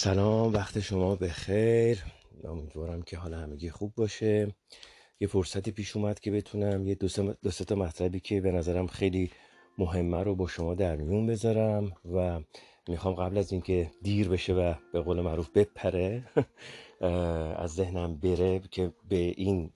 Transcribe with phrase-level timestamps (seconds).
[0.00, 2.04] سلام وقت شما بخیر.
[2.44, 4.54] امیدوارم که حال همگی خوب باشه.
[5.20, 9.30] یه فرصتی پیش اومد که بتونم یه دو سه تا مطلبی که به نظرم خیلی
[9.78, 12.40] مهمه رو با شما در میون بذارم و
[12.88, 16.24] می‌خوام قبل از اینکه دیر بشه و به قول معروف بپره
[17.64, 19.72] از ذهنم بره که به این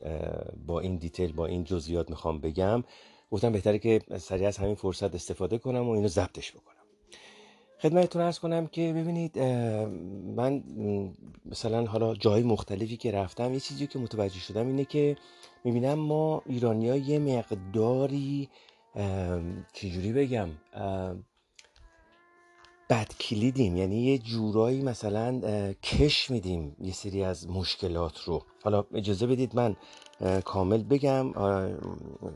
[0.66, 2.84] با این دیتیل با این جزئیات می‌خوام بگم.
[3.30, 6.81] گفتم بهتره که سریع از همین فرصت استفاده کنم و اینو ضبطش بکنم.
[7.82, 9.38] خدمتتون ارز کنم که ببینید
[10.36, 10.62] من
[11.46, 15.16] مثلا حالا جای مختلفی که رفتم یه چیزی که متوجه شدم اینه که
[15.64, 18.48] می‌بینم ما ایرانی ها یه مقداری
[19.72, 20.48] چجوری بگم
[22.90, 25.40] بد کلیدیم یعنی یه جورایی مثلا
[25.72, 28.42] کش میدیم یه سری از مشکلات رو.
[28.64, 29.76] حالا اجازه بدید من
[30.44, 31.32] کامل بگم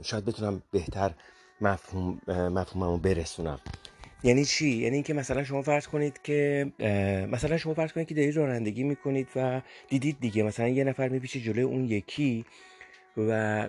[0.03, 1.15] شاید بتونم بهتر
[1.61, 3.59] مفهوم مفهوممو برسونم.
[4.25, 6.67] یعنی چی؟ یعنی اینکه مثلا شما فرض کنید که
[7.33, 11.41] مثلا شما فرض کنید که دارید رانندگی می‌کنید و دیدید دیگه مثلا یه نفر میپیچه
[11.41, 12.45] جلوی اون یکی
[13.17, 13.69] و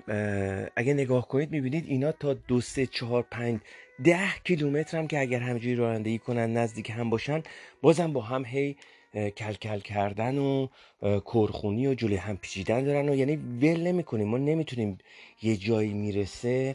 [0.75, 3.59] اگه نگاه کنید می‌بینید اینا تا دو سه چهار پنج
[4.03, 7.43] ده کیلومتر هم که اگر همجوری رانندگی کنن نزدیک هم باشن
[7.81, 8.75] بازم با هم هی
[9.13, 10.67] کل کل کردن و
[11.01, 14.27] کرخونی و جلوی هم پیچیدن دارن و یعنی ول نمی‌کنیم.
[14.27, 14.97] ما نمی‌تونیم
[15.41, 16.73] یه جایی می‌رسه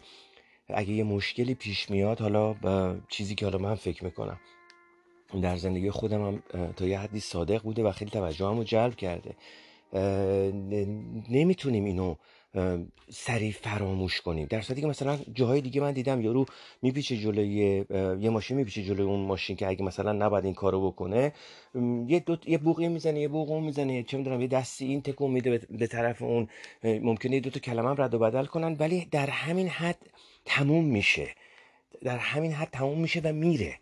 [0.75, 2.55] اگه یه مشکلی پیش میاد حالا
[3.09, 4.41] چیزی که حالا من فکر می‌کنم.
[5.43, 6.43] در زندگی خودم هم
[6.77, 9.35] تا یه حدی صادق بوده و خیلی توجه رو جلب کرده.
[11.31, 12.15] نمی‌تونیم اینو
[13.11, 14.47] سریع فراموش کنیم.
[14.51, 16.47] در صورتی که مثلا جاهای دیگه من دیدم یارو
[16.83, 17.85] میپیچه جلوی
[18.21, 21.33] یه ماشین میپیچه جلوی اون ماشین که اگه مثلا نباید این کارو بکنه
[22.09, 25.31] یه دو یه بوقی می‌زنه یه بوق اون می‌زنه چه می‌دونم یه دستی این تکون
[25.31, 26.49] میده به طرف اون.
[26.85, 29.99] ممکنه دو تا کلمه رد و بدل کنن ولی در همین حد
[30.45, 31.35] تموم میشه.
[32.03, 33.79] در همین حد تموم میشه و میره.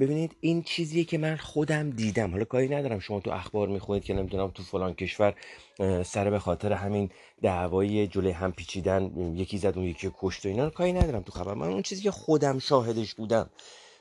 [0.00, 2.30] ببینید این چیزیه که من خودم دیدم.
[2.30, 2.98] حالا کاری ندارم.
[2.98, 5.34] شما تو اخبار می‌خونید که نمی‌دونم تو فلان کشور
[6.04, 7.10] سر به خاطر همین
[7.42, 11.54] دعوای جلوی هم پیچیدن یکی زد اون یکی کشت و اینا کاری ندارم تو خبر.
[11.54, 13.50] من اون چیزی که خودم شاهدش بودم.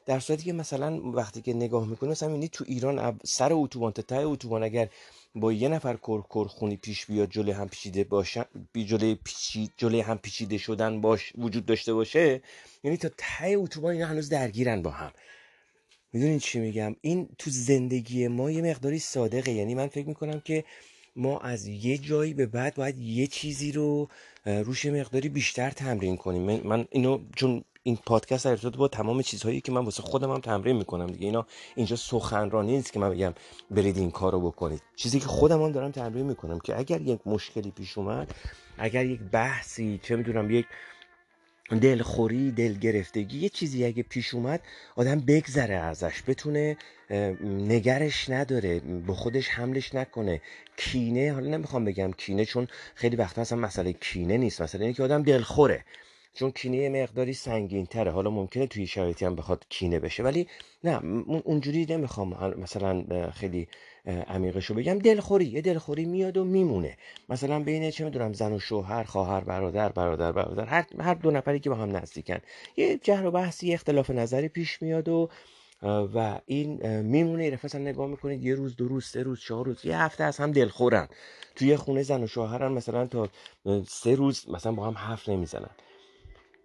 [0.06, 4.16] در صورتی که مثلا وقتی که نگاه می‌کنی مثلا تو ایران سر اتوبان تا ته
[4.16, 4.89] اتوبان اگر
[5.35, 5.97] با یه نفر
[6.29, 11.33] کر خونی پیش بیاد جلوی هم پیچیده باشن جلوی پیچی جلوی هم پیچیده شدن باش
[11.38, 12.41] وجود داشته باشه.
[12.83, 15.11] یعنی تا ته اتوبان اینا هنوز درگیرن با هم.
[16.13, 19.51] می‌دونین چی میگم؟ این تو زندگی ما یه مقداری صادقه.
[19.51, 20.63] یعنی من فکر می‌کنم که
[21.15, 24.09] ما از یه جایی به بعد باید یه چیزی رو
[24.45, 26.61] روش مقداری بیشتر تمرین کنیم.
[26.67, 30.40] من اینو چون این پادکست در ارتباط با تمام چیزهایی که من واسه خودم هم
[30.40, 31.25] تمرین می‌کنم دیگه.
[31.25, 33.34] اینا اینجا سخنرانی نیست که من بگم
[33.72, 34.81] برید این کارو بکنید.
[34.96, 38.36] چیزی که خودم هم دارم تمرین می‌کنم که اگر یک مشکلی پیش اومد
[38.78, 40.66] اگر یک بحثی چه می‌دونم یک
[41.81, 44.62] دلخوری دلگرفتگی یه چیزی اگه پیش اومد
[44.96, 46.24] آدم بگذره ازش.
[46.28, 46.78] بتونه
[47.44, 50.42] نگرش نداره به خودش حملش نکنه.
[50.78, 54.62] کینه حالا نمی‌خوام بگم کینه چون خیلی وقتا اصلا مسئله کینه نیست.
[54.62, 55.86] مثلا اینه که آدم دلخوره.
[56.38, 60.24] چون کینه مقداری سنگین تره حالا ممکنه توی شرایطی هم بخواد کینه بشه.
[60.24, 60.48] ولی
[60.84, 61.02] نه
[61.44, 63.68] اونجوری نمی‌خوام مثلا خیلی
[64.06, 65.00] عمیقشو بگم.
[65.00, 66.98] دلخوری یه دلخوری میاد و میمونه.
[67.30, 71.59] مثلا بین چه می‌دونم زن و شوهر خواهر برادر برادر برادر هر, هر دو نفری
[71.59, 72.38] که با هم نزدیکن.
[72.78, 75.30] یه جهر و بحثی اختلاف نظری پیش میاد و
[75.84, 77.46] و این میمونه.
[77.46, 80.38] یه مثلا نگاه می‌کنید یه روز دو روز سه روز چهار روز یه هفته از
[80.38, 81.08] هم دلخورن.
[81.56, 83.30] توی خونه زن و شوهرن مثلا تا
[83.88, 85.69] سه روز مثلا با هم حرف نمی‌زنن.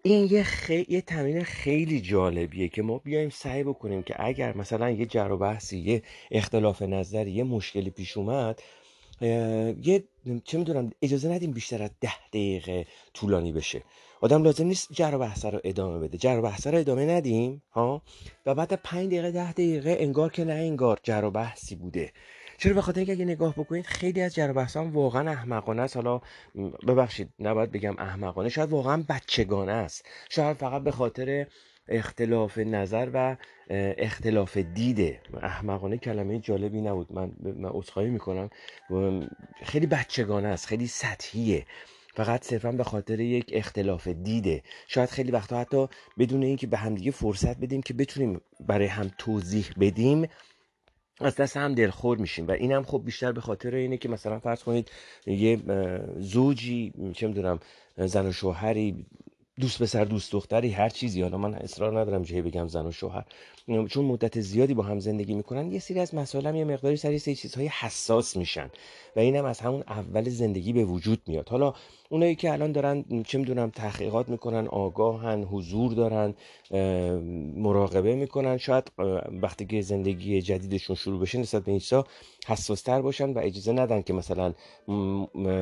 [0.04, 0.86] این یه, خی...
[0.88, 5.38] یه تمرین خیلی جالبیه که ما بیایم سعی بکنیم که اگر مثلا یه جر و
[5.38, 8.62] بحثی یه اختلاف نظری یه مشکلی پیش اومد
[9.82, 10.04] یه
[10.44, 13.82] چه می‌دونم اجازه ندیم بیشتر از ده دقیقه طولانی بشه.
[14.20, 16.18] آدم لازم نیست جر و بحث رو ادامه بده.
[16.18, 18.02] جر و بحث رو ادامه ندیم ها؟
[18.46, 22.12] و بعد پنج دقیقه ده دقیقه انگار که نه انگار جر و بحثی بوده.
[22.62, 25.96] چرا به خاطر اینکه اگه نگاه بکنید خیلی از جر بحثان واقعا احمقانه است.
[25.96, 26.20] حالا
[26.88, 30.06] ببخشید نباید بگم احمقانه شاید واقعا بچگانه است.
[30.30, 31.46] شاید فقط به خاطر
[31.88, 33.36] اختلاف نظر و
[33.98, 37.12] اختلاف دیده احمقانه کلمه جالبی نبود.
[37.12, 38.50] من من عذرخواهی می‌کنم.
[39.62, 41.66] خیلی بچگانه است خیلی سطحیه.
[42.14, 45.88] فقط صرفا به خاطر یک اختلاف دیده شاید خیلی وقتا حتی
[46.18, 50.26] بدون اینکه به همدیگه فرصت بدیم که بتونیم برای هم توضیح بدیم
[51.24, 54.38] از دست هم دلخور میشیم و این هم خب بیشتر به خاطر اینه که مثلا
[54.38, 54.90] فرض کنید
[55.26, 55.58] یه
[56.18, 57.58] زوجی چه می‌دونم
[57.96, 59.06] زن و شوهری
[59.60, 61.22] دوست پسر دوست دختری هر چیزی.
[61.22, 63.24] حالا من اصرار ندارم جایی بگم زن و شوهر.
[63.66, 67.18] چون مدت زیادی با هم زندگی می‌کنن یه سری از مسائل هم یه مقداری سری
[67.18, 68.70] سری چیزهای حساس میشن
[69.16, 71.48] و اینم از همون اول زندگی به وجود میاد.
[71.48, 71.74] حالا
[72.10, 76.34] اونایی که الان دارن چه می‌دونم تحقیقات می‌کنن آگاهن حضور دارن
[77.56, 78.92] مراقبه می‌کنن شاید
[79.42, 82.04] وقتی که زندگی جدیدشون شروع بشه نسبت به اینسا
[82.46, 84.54] حساستر باشن و اجازه ندن که مثلا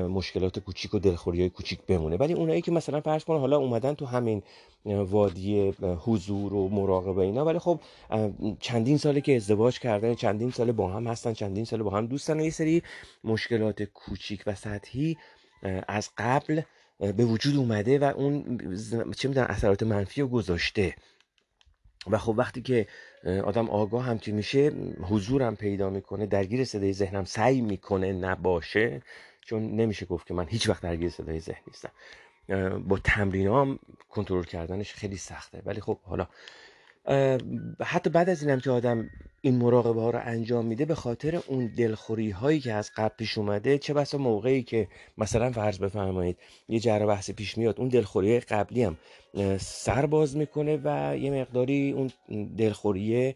[0.09, 2.17] مشکلات کوچیک و دلخوری های کوچیک بمونه.
[2.17, 4.43] ولی اونایی که مثلا فرض کن حالا اومدن تو همین
[4.85, 7.45] وادی حضور و مراقبه اینا.
[7.45, 7.81] ولی خب
[8.61, 12.41] چندین ساله که ازدواج کردن چندین ساله با هم هستن چندین ساله با هم دوستن
[12.41, 12.83] یه سری
[13.25, 15.17] مشکلات کوچیک و سطحی
[15.89, 16.61] از قبل
[16.99, 18.59] به وجود اومده و اون
[19.17, 20.95] چه می‌دونم اثرات منفی رو گذاشته.
[22.11, 22.87] و خب وقتی که
[23.45, 24.73] آدم آگاه هم که میشه
[25.03, 29.03] حضورم پیدا می‌کنه درگیر صدای ذهنم سعی می‌کنه نباشه
[29.47, 31.91] چون نمیشه گفت که من هیچ وقت درگیر صدای ذهن نیستم.
[32.89, 35.63] با تمرین هم کنترل کردنش خیلی سخته.
[35.67, 36.27] ولی خب حالا
[37.81, 39.11] حتی بعد از اینم که آدم
[39.41, 43.39] این مراقبه ها رو انجام میده به خاطر اون دلخوری هایی که از قبل پیش
[43.39, 44.89] اومده چه بسا موقعی که
[45.19, 46.39] مثلا فرض بفرمایید
[46.69, 48.97] یه جره بحث پیش میاد اون دلخوری قبلی هم
[49.59, 52.11] سر باز می‌کنه و یه مقداری اون
[52.57, 53.35] دلخوری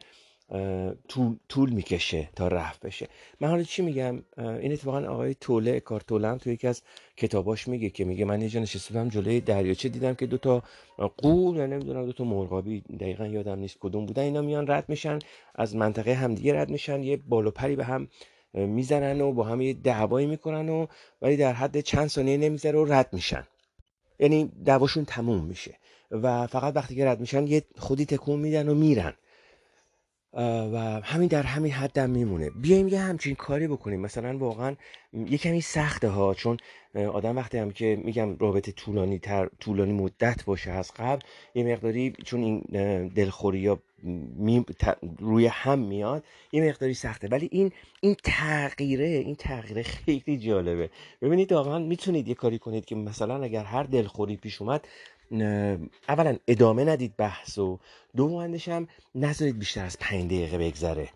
[1.09, 3.09] طول, طول می‌کشه تا رفت بشه.
[3.41, 6.83] من حالا چی میگم؟ این اتفاقا آقای توله کار توله هم توی یکی از
[7.17, 10.63] کتاباش میگه که میگه من یه جا نشسته جلوی دریاچه دیدم که دوتا
[11.17, 15.19] قول یا نمی‌دونم دوتا مرغابی دقیقا یادم نیست کدوم بودن اینا میان رد میشن
[15.55, 18.09] از منطقه همدیگه رد میشن یه بالو پری به هم
[18.55, 20.87] می‌زنن و با هم یه دعوایی می‌کنن و
[21.23, 23.47] ولی در حد چند ثانیه نمی‌ذاره و رد میشن.
[24.19, 25.79] یعنی دعواشون تموم میشه
[26.11, 29.15] و فقط وقتی که رد میشن یه خودی تکون میدن و میرن.
[30.37, 32.51] و همین در همین حدم میمونه.
[32.51, 34.01] بیایم یه همچین کاری بکنیم.
[34.01, 34.77] مثلا واقعا
[35.13, 36.57] یه کمی سخته ها چون
[36.95, 41.23] آدم وقتی هم که میگم رابطه طولانی تر طولانی مدت باشه از قبل
[41.55, 42.61] یه مقداری چون این
[43.09, 43.79] دلخوری ها
[45.19, 47.29] روی هم میاد یه مقداری سخته.
[47.29, 50.91] ولی این این تغییره این تغییره خیلی جالبه.
[51.23, 54.89] ببینید واقعا می‌تونید یه کاری کنید که مثلا اگر هر دلخوری پیش اومد
[56.09, 57.79] اولا ادامه ندید بحث و
[58.17, 61.09] دومندش هم نذارید بیشتر از پنج دقیقه بگذره.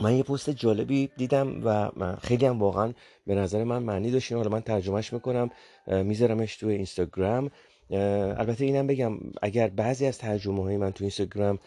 [0.00, 1.90] من یه پست جالبی دیدم و
[2.22, 2.92] خیلی هم واقعا
[3.26, 5.50] به نظر من معنی داشت حالا من ترجمهش می‌کنم
[5.86, 7.50] میذارمش توی اینستاگرام.
[7.90, 11.58] البته اینم بگم اگر بعضی از ترجمه های من تو اینستاگرام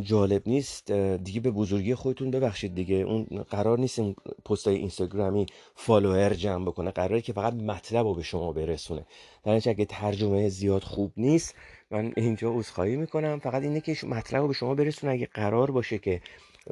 [0.00, 0.92] جالب نیست.
[0.92, 2.96] دیگه به بزرگی خودتون ببخشید دیگه.
[2.96, 6.90] اون قرار نیست این پست های اینستاگرامی follower جمع بکنه.
[6.90, 9.06] قراره که فقط مطلب رو به شما برسونه.
[9.44, 11.54] در اگه ترجمه زیاد خوب نیست
[11.90, 13.38] من اینجا عذرخواهی می‌کنم.
[13.38, 15.12] فقط اینه که مطلب رو به شما برسونه.
[15.12, 16.20] اگه قرار باشه که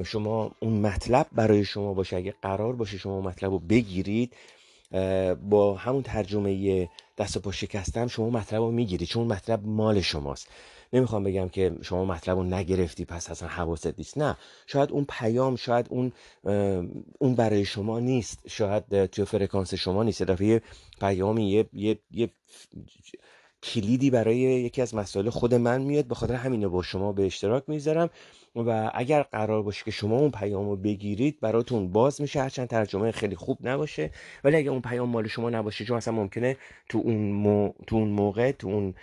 [0.05, 4.37] شما اون مطلب برای شما باشه اگه قرار باشه شما مطلب رو بگیرید
[5.51, 6.89] با همون ترجمه
[7.19, 9.09] دست و پا شکستم شما مطلب رو می‌گیرید.
[9.09, 10.49] چون مطلب مال شماست.
[10.93, 14.19] نمی‌خوام بگم که شما مطلب رو نگرفتی پس اصلا حواست نیست.
[14.19, 16.13] نه شاید اون پیام شاید اون
[17.19, 18.39] اون برای شما نیست.
[18.49, 20.23] شاید توی فرکانس شما نیست.
[20.23, 20.63] دفعه
[21.01, 22.31] پیامی یه, یه, یه
[23.63, 26.05] کلیدی برای یکی از مسائل خود من میاد.
[26.05, 28.11] به خاطر همینو با شما به اشتراک می‌ذارم
[28.57, 32.41] و اگر قرار باشه که شما اون پیام رو بگیرید براتون باز میشه.
[32.43, 34.11] هرچند ترجمه خیلی خوب نباشه.
[34.45, 36.57] ولی اگر اون پیام مال شما نباشه چون اصلا ممکنه
[36.89, 38.95] تو اون, تو اون موقع تو اون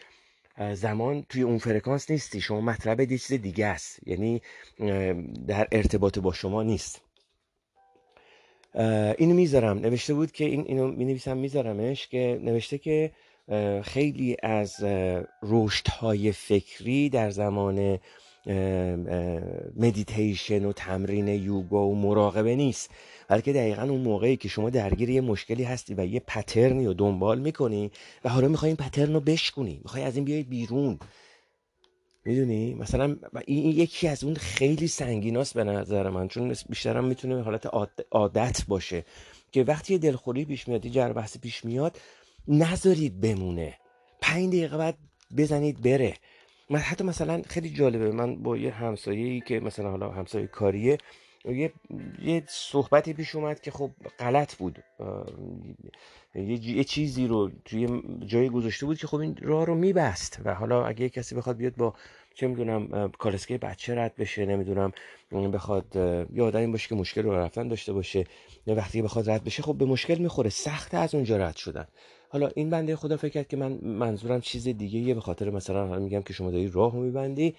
[0.74, 4.00] زمان توی اون فرکانس نیستی شما مطلب یه چیز دیگه است.
[4.08, 4.42] یعنی
[5.48, 7.02] در ارتباط با شما نیست.
[9.18, 9.80] اینو می‌ذارم.
[9.80, 13.12] نوشته بود که این اینو می نویسم میذارمش که نوشته که
[13.84, 14.86] خیلی از
[15.90, 18.00] های فکری در زمان
[19.76, 22.92] مدیتیشن و تمرین یوگا و مراقبه نیست.
[23.28, 27.40] بلکه دقیقا اون موقعی که شما درگیر یه مشکلی هستی و یه پترنی رو دنبال
[27.40, 27.92] می‌کنی
[28.26, 31.00] و حالا می‌خوای این پترن رو بشکنی می‌خوای از این بیای بیرون.
[32.26, 37.68] می‌دونی؟ مثلا این یکی از اون خیلی سنگیناست به نظر من چون بیشترم می‌تونه حالت
[38.12, 39.06] عادت باشه
[39.52, 41.98] که وقتی یه دلخوری پیش میاد یه بحث پیش میاد
[42.48, 43.78] نذارید بمونه.
[44.22, 44.98] پنج دقیقه بعد
[45.38, 46.14] بزنید بره.
[46.70, 50.98] من حتی مثلا خیلی جالبه من با یه همسایه که مثلا حالا همسایه کاریه
[51.46, 51.74] یه,
[52.22, 54.84] یه صحبتی پیش اومد که خب غلط بود.
[56.36, 60.86] یه, چیزی رو توی جایی گذاشته بود که خب این راه رو میبست و حالا
[60.86, 61.94] اگه کسی بخواد بیاد با
[62.36, 64.92] چه می‌دونم کالسکه بچه رد بشه نمی‌دونم
[65.32, 65.96] بخواد
[66.34, 68.26] یه آدمی باشه که مشکل رو رفتن داشته باشه
[68.68, 71.88] وقتی بخواد رد بشه خب به مشکل می‌خوره سخت از اونجا رد شدن.
[72.30, 76.00] حالا این بنده خدا فکر کرد که من منظورم چیز دیگه یه به خاطر مثلا
[76.00, 77.56] میگم که شما داری راه میبندی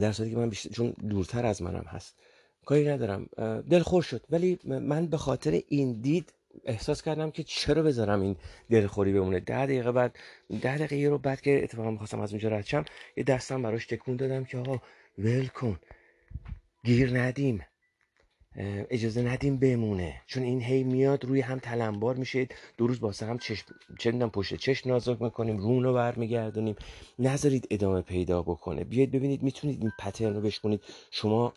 [0.00, 2.18] در صورتی که من بیشتر چون دورتر از منم هست.
[2.66, 3.26] کاری ندارم.
[3.70, 4.26] دلخور شد.
[4.30, 6.32] ولی من به خاطر این دید
[6.64, 8.36] احساس کردم که چرا بذارم این
[8.70, 9.40] دلخوری بمونه.
[9.40, 10.16] ده دقیقه بعد
[10.60, 12.84] ده دقیقه رو بعد که اتفاقا می‌خواستم از اونجا رد شم
[13.16, 14.78] یه دستم براش تکون دادم که آقا
[15.18, 15.78] ول کن.
[16.84, 17.60] گیر ندیم.
[18.90, 20.14] اجازه ندیم بمونه.
[20.26, 22.48] چون این هی میاد روی هم تلمبار میشه.
[22.76, 23.66] دو روز باسه هم چشم
[23.98, 26.76] چه پشت چشم نازک می‌کنیم رون رو برمیگردونیم.
[27.18, 28.84] نذارید ادامه پیدا بکنه.
[28.84, 30.80] بیاید ببینید می‌تونید این پترن رو بشکنید
[31.10, 31.52] شما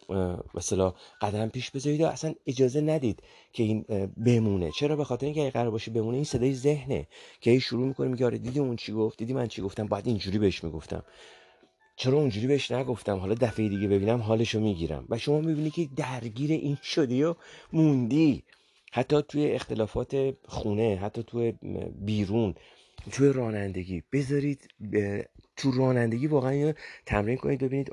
[0.54, 3.24] مثلا قدم پیش بذارید و اصلا اجازه ندید
[3.54, 3.82] که این
[4.26, 4.72] بمونه.
[4.72, 7.08] چرا؟ به خاطر اینکه قرار باشه بمونه این صدای ذهنه.
[7.42, 10.08] که هی شروع می‌کنه میگه آره دیدی اون چی گفت؟ دیدی من چی گفتم؟ بعد
[10.08, 11.04] اینجوری بهش می‌گفتم.
[11.96, 15.06] چرا اونجوری بهش نگفتم؟ حالا دفعه دیگه ببینم حالشو می‌گیرم.
[15.10, 17.36] و شما می‌بینی که درگیر این شدی و
[17.74, 18.44] موندی.
[18.92, 21.54] حتی توی اختلافات خونه حتی توی
[22.00, 22.56] بیرون
[23.12, 24.04] توی رانندگی.
[24.12, 24.68] بذارید
[25.58, 26.74] تو رانندگی واقعا
[27.06, 27.92] تمرین کنید ببینید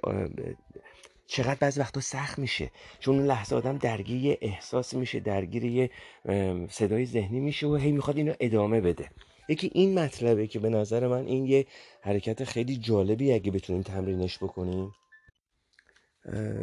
[1.27, 2.71] چقدر بعض وقتا سخت میشه.
[3.01, 5.91] چون اون لحظه آدم درگیر احساس میشه درگیر یه
[6.69, 9.11] صدای ذهنی میشه و هی می‌خواد اینو ادامه بده.
[9.51, 11.67] یکی این مطلبه که به نظر من این یه
[12.03, 14.93] حرکت خیلی جالبی اگه بتونیم تمرینش بکنیم.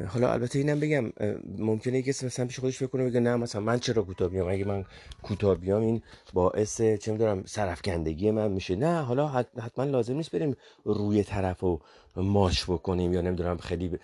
[0.07, 1.11] حالا البته اینم بگم
[1.57, 4.65] ممکنه کسی مثلا پیش خودش فکر کنه بگه نه مثلا من چرا کوتاه بیام؟ اگه
[4.65, 4.85] من
[5.23, 6.01] کوتاه بیام این
[6.33, 8.75] باعث چه می‌دونم سرفکندگی من میشه.
[8.75, 11.79] نه حالا حتما لازم نیست بریم روی طرف و
[12.15, 13.99] ماش بکنیم یا نمی‌دونم خیلی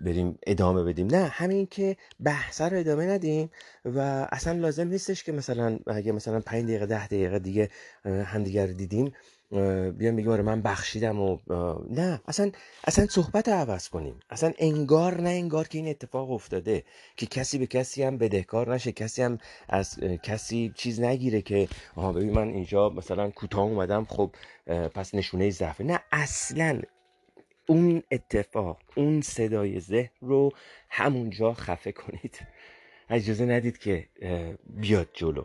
[0.00, 1.06] بریم ادامه بدیم.
[1.06, 3.50] نه همین که بحث رو ادامه ندیم
[3.84, 7.68] و اصلا لازم نیستش که مثلا اگه مثلا 5 دقیقه ده دقیقه دیگه
[8.04, 9.12] همدیگر دیدیم.
[9.50, 11.38] بیان بگیم آره من بخشیدم و
[11.90, 12.50] نه اصلا
[12.84, 14.20] اصلا صحبت عوض کنیم.
[14.30, 16.84] اصلا انگار نه انگار که این اتفاق افتاده
[17.16, 19.38] که کسی به کسی هم بدهکار نشه کسی هم
[19.68, 24.30] از کسی چیز نگیره که آها ببین من اینجا مثلا کوتاه اومدم خب
[24.66, 25.84] پس نشونه ضعفه.
[25.84, 26.80] نه اصلا
[27.66, 30.52] اون اتفاق اون صدای ذهن رو
[30.90, 32.38] همونجا خفه کنید.
[33.10, 34.08] اجازه ندید که
[34.66, 35.44] بیاد جلو.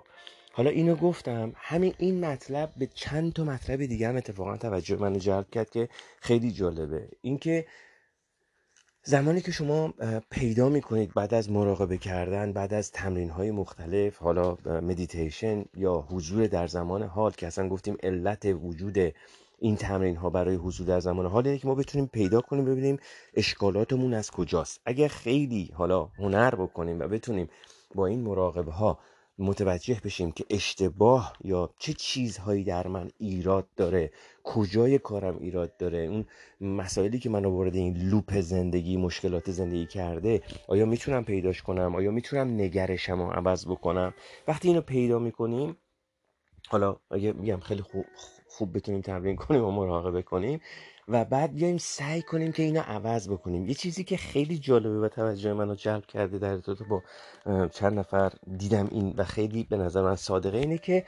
[0.58, 5.20] حالا اینو گفتم همین این مطلب به چند تا مطلب دیگه هم اتفاقا توجه منو
[5.20, 5.90] جلب کرد که
[6.22, 7.10] خیلی جالبه.
[7.22, 7.66] اینکه
[9.04, 9.94] زمانی که شما
[10.32, 16.48] پیدا می‌کنید بعد از مراقبه کردن بعد از تمرین های مختلف حالا مدیتیشن یا حضور
[16.48, 19.14] در زمان حال که اصلا گفتیم علت وجود
[19.60, 22.98] این تمرین ها برای حضور در زمان حال که ما بتونیم پیدا کنیم ببینیم
[23.34, 24.82] اشکالاتمون از کجاست.
[24.86, 27.50] اگر خیلی حالا هنر بکنیم و بتونیم
[27.96, 29.00] با این مراقبه ها
[29.38, 34.12] متوجه بشیم که اشتباه یا چه چیزهایی در من ایراد داره
[34.44, 36.26] کجای کارم ایراد داره اون
[36.62, 42.12] مسائلی که من وارد این لوپ زندگی مشکلات زندگی کرده آیا می‌تونم پیداش کنم؟ آیا
[42.12, 44.14] می‌تونم نگرشم رو عوض بکنم؟
[44.48, 45.78] وقتی اینو پیدا می‌کنیم
[46.70, 48.06] حالا اگه میگم خیلی خوب,
[48.48, 50.62] خوب بتونیم تمرین کنیم و مراقبه کنیم
[51.08, 53.68] و بعد بیایم سعی کنیم که اینو عوض بکنیم.
[53.68, 57.04] یه چیزی که خیلی جالبه و توجه منو جلب کرده در ارتباط با
[57.68, 61.06] چند نفر دیدم این و خیلی به نظر من صادقه اینه که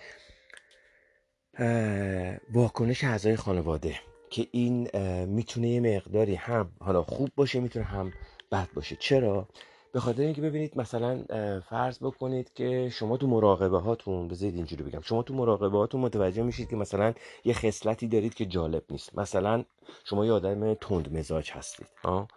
[2.53, 3.95] واکنش اعضای خانواده
[4.29, 4.89] که این
[5.25, 8.13] می‌تونه یه مقداری هم حالا خوب باشه می‌تونه هم
[8.51, 8.95] بد باشه.
[8.95, 9.47] چرا؟
[9.93, 11.23] به خاطر اینکه ببینید مثلا
[11.69, 16.43] فرض بکنید که شما تو مراقبه هاتون بذارید اینجوری بگم شما تو مراقبه هاتون متوجه
[16.43, 17.13] میشید که مثلا
[17.45, 19.17] یه خصلتی دارید که جالب نیست.
[19.17, 19.63] مثلا
[20.05, 22.27] شما یه آدم تند مزاج هستید ها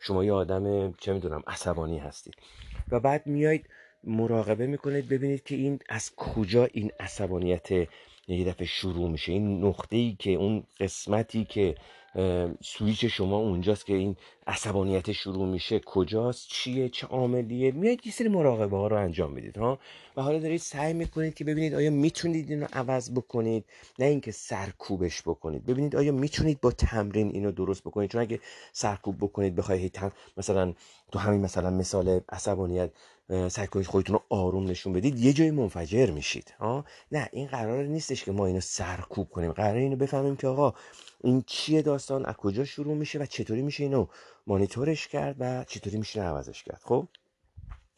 [0.00, 2.34] شما یه آدم چه می‌دونم عصبانی هستید.
[2.90, 3.66] و بعد میایید
[4.04, 7.70] مراقبه می‌کنید ببینید که این از کجا این عصبانیت
[8.28, 9.32] یه دفعه شروع میشه.
[9.32, 11.74] این نقطه ای که اون قسمتی که
[12.62, 15.78] سویچ شما اونجاست که این عصبانیت شروع میشه.
[15.78, 19.78] کجاست؟ چیه؟ چه عاملیه؟ میاد یه سری مراقبه ها رو انجام می‌دید ها؟
[20.16, 23.64] و حالا دارید سعی می‌کنید که ببینید آیا می‌تونید اینو عوض بکنید؟
[23.98, 25.66] نه اینکه سرکوبش بکنید.
[25.66, 28.40] ببینید آیا می‌تونید با تمرین اینو درست بکنید؟ چون اگه
[28.72, 29.98] سرکوب بکنید بخواید
[30.36, 30.74] مثلا
[31.12, 32.90] تو همین مثلا مثال عصبانیت
[33.48, 36.54] سعی کنید خودتون رو آروم نشون بدید یه جای منفجر میشید.
[36.58, 39.52] ها نه این قرار نیستش که ما اینو سرکوب کنیم.
[39.52, 40.74] قرار اینو بفهمیم که آقا
[41.24, 44.06] این چیه داستان؟ از کجا شروع میشه و چطوری میشه اینو
[44.46, 47.06] مانیتورش کرد و چطوری میشه عوضش کرد؟ خب؟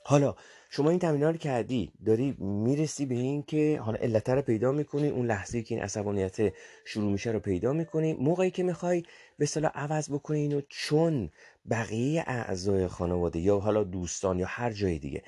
[0.04, 0.34] حالا
[0.70, 5.08] شما این تمرین رو کردی داری می‌رسی به این که حالا علت رو پیدا می‌کنی
[5.08, 6.52] اون لحظه که این عصبانیت
[6.84, 8.12] شروع میشه رو پیدا می‌کنی.
[8.12, 9.02] موقعی که می‌خوای
[9.38, 11.30] به صلاح عوض بکنی اینو چون
[11.70, 15.22] بقیه اعضای خانواده یا حالا دوستان یا هر جای دیگه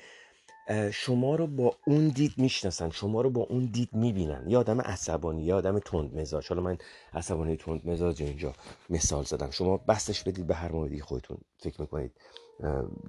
[0.93, 4.43] شما رو با اون دید می‌شناسن شما رو با اون دید می‌بینن.
[4.47, 6.47] یا آدم عصبانی یا آدم تند مزاج.
[6.47, 6.77] حالا من
[7.13, 8.53] عصبانی تند مزاج اینجا
[8.89, 9.51] مثال زدم.
[9.51, 11.37] شما بستش بدید به هر موردی خودتون.
[11.59, 12.11] فکر می‌کنید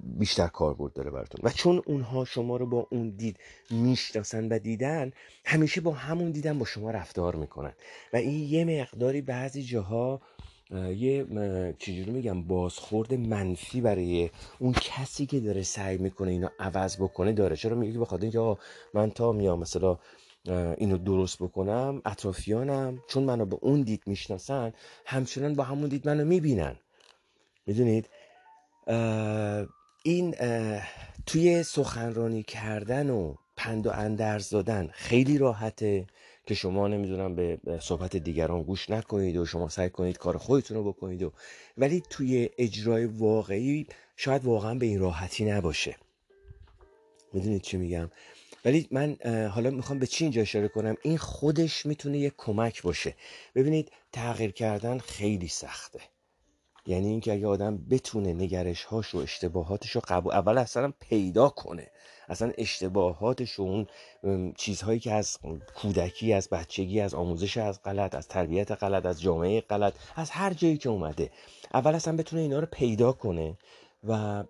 [0.02, 1.40] بیشتر کاربرد داره براتون.
[1.44, 3.38] و چون اونها شما رو با اون دید
[3.70, 5.12] می‌شناسن و دیدن
[5.44, 7.72] همیشه با همون دیدن با شما رفتار می‌کنن.
[8.12, 10.20] و این یه مقداری بعضی جاها
[10.70, 11.26] یه
[11.78, 17.32] چجوری میگم بازخورد منفی برای اون کسی که داره سعی می‌کنه اینو عوض بکنه.
[17.32, 17.56] داره.
[17.56, 18.56] چرا میگه بخاطر اینکه
[18.94, 19.98] من تا میام مثلا
[20.76, 24.72] اینو درست بکنم اطرافیانم چون منو به اون دید می‌شناسن
[25.06, 26.76] همچنان با همون دید منو می‌بینن.
[27.66, 28.08] می‌دونید؟
[30.02, 30.34] این
[31.26, 36.06] توی سخنرانی کردن و پند و اندرز دادن خیلی راحته.
[36.46, 40.92] که شما نمی‌دونم به صحبت دیگران گوش نکنید و شما سعی کنید کار خودتون رو
[40.92, 41.32] بکنید و
[41.78, 43.86] ولی توی اجرای واقعی
[44.16, 45.96] شاید واقعا به این راحتی نباشه.
[47.32, 48.10] می‌دونید چی میگم؟
[48.64, 49.16] ولی من
[49.48, 53.14] حالا می‌خوام به چی اینجا اشاره کنم؟ این خودش می‌تونه یک کمک باشه.
[53.54, 56.00] ببینید تغییر کردن خیلی سخته.
[56.86, 61.90] یعنی اینکه اگه آدم بتونه نگرش هاش و اشتباهاتش رو قبول اول اصلا پیدا کنه.
[62.28, 63.62] اصلا اشتباهاتش و
[64.22, 65.38] اون چیزهایی که از
[65.74, 70.52] کودکی از بچگی از آموزش از غلط از تربیت غلط از جامعه غلط از هر
[70.52, 71.30] جایی که اومده
[71.74, 73.58] اول اصلا بتونه اینا رو پیدا کنه
[74.04, 74.42] و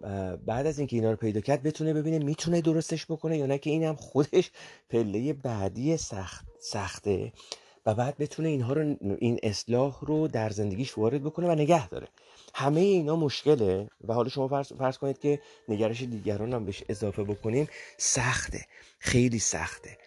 [0.47, 3.71] بعد از اینکه اینا رو پیدا کرد بتونه ببینه می‌تونه درستش بکنه یا نه که
[3.71, 4.51] این هم خودش
[4.91, 7.33] پله بعدی سخت سخته.
[7.87, 12.09] و بعد بتونه اینها رو این اصلاح رو در زندگیش وارد بکنه و نگه داره.
[12.55, 17.25] همه اینا مشکله و حالا شما فرض, فرض کنید که نگرش دیگران هم بهش اضافه
[17.25, 18.61] بکنیم سخته
[18.99, 19.99] خیلی سخته.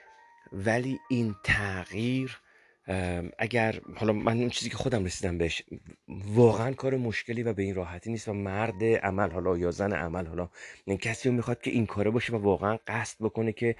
[0.51, 2.39] ولی این تغییر
[3.37, 5.63] اگر حالا من اون چیزی که خودم رسیدم بهش
[6.33, 10.25] واقعا کار مشکلی و به این راحتی نیست و مرد عمل حالا یا زن عمل
[10.25, 10.49] حالا
[11.01, 13.75] کسی رو می‌خواد که این کاره باشه و واقعا قصد بکنه که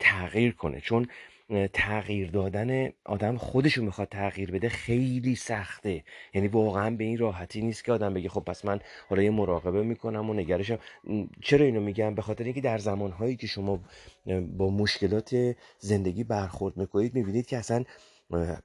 [0.00, 0.80] تغییر کنه.
[0.80, 1.08] چون
[1.72, 6.04] تغییر دادن آدم خودشو می‌خواد تغییر بده خیلی سخته.
[6.34, 9.82] یعنی واقعا به این راحتی نیست که آدم بگه خب پس من حالا یه مراقبه
[9.82, 10.78] می‌کنم و نگرشم.
[11.42, 13.80] چرا اینو میگم؟ به خاطر اینکه در زمانهایی که شما
[14.56, 17.84] با مشکلات زندگی برخورد می‌کنید می‌بینید که اصلا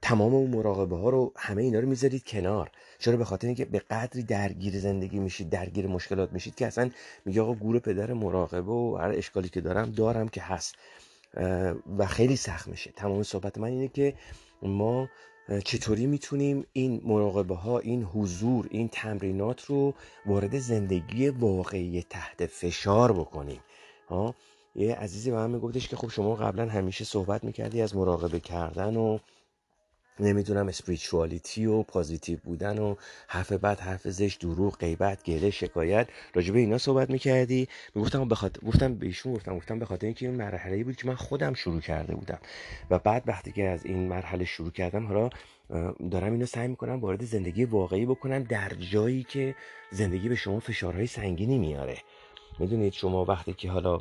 [0.02, 2.70] تمام اون مراقبه ها رو همه اینا رو می‌ذارید کنار.
[2.98, 6.90] چرا؟ به خاطر اینکه به قدری درگیر زندگی میشید درگیر مشکلات میشید که اصلا
[7.24, 10.74] میگه آقا گور پدر مراقبه و هر اشکالی که دارم دارم که هست.
[11.98, 12.92] و خیلی سخت میشه.
[12.96, 14.14] تمام صحبت من اینه که
[14.62, 15.08] ما
[15.64, 19.94] چطوری می‌تونیم این مراقبه ها این حضور این تمرینات رو
[20.26, 23.60] وارد زندگی واقعی تحت فشار بکنیم.
[24.08, 24.34] ها؟
[24.74, 28.96] یه عزیزی به من میگفتش که خب شما قبلا همیشه صحبت می‌کردی از مراقبه کردن
[28.96, 29.18] و
[30.20, 32.94] نمی‌دونم اسپریچوالیتی و پازیتیو بودن و
[33.28, 36.08] حرف بعد حرف زش دروغ غیبت گله شکایت.
[36.34, 37.68] راجع به اینا صحبت می‌کردی.
[37.94, 41.14] می‌گفتم بخاطر گفتم به ایشون گفتم گفتم به خاطر اینکه این مرحله بود که من
[41.14, 42.38] خودم شروع کرده بودم.
[42.90, 45.30] و بعد وقتی که از این مرحله شروع کردم حالا
[46.10, 49.54] دارم اینو سعی می‌کنم وارد زندگی واقعی بکنم در جایی که
[49.90, 51.98] زندگی به شما فشارهای سنگینی میاره.
[52.58, 53.98] می‌دونید شما وقتی که حالا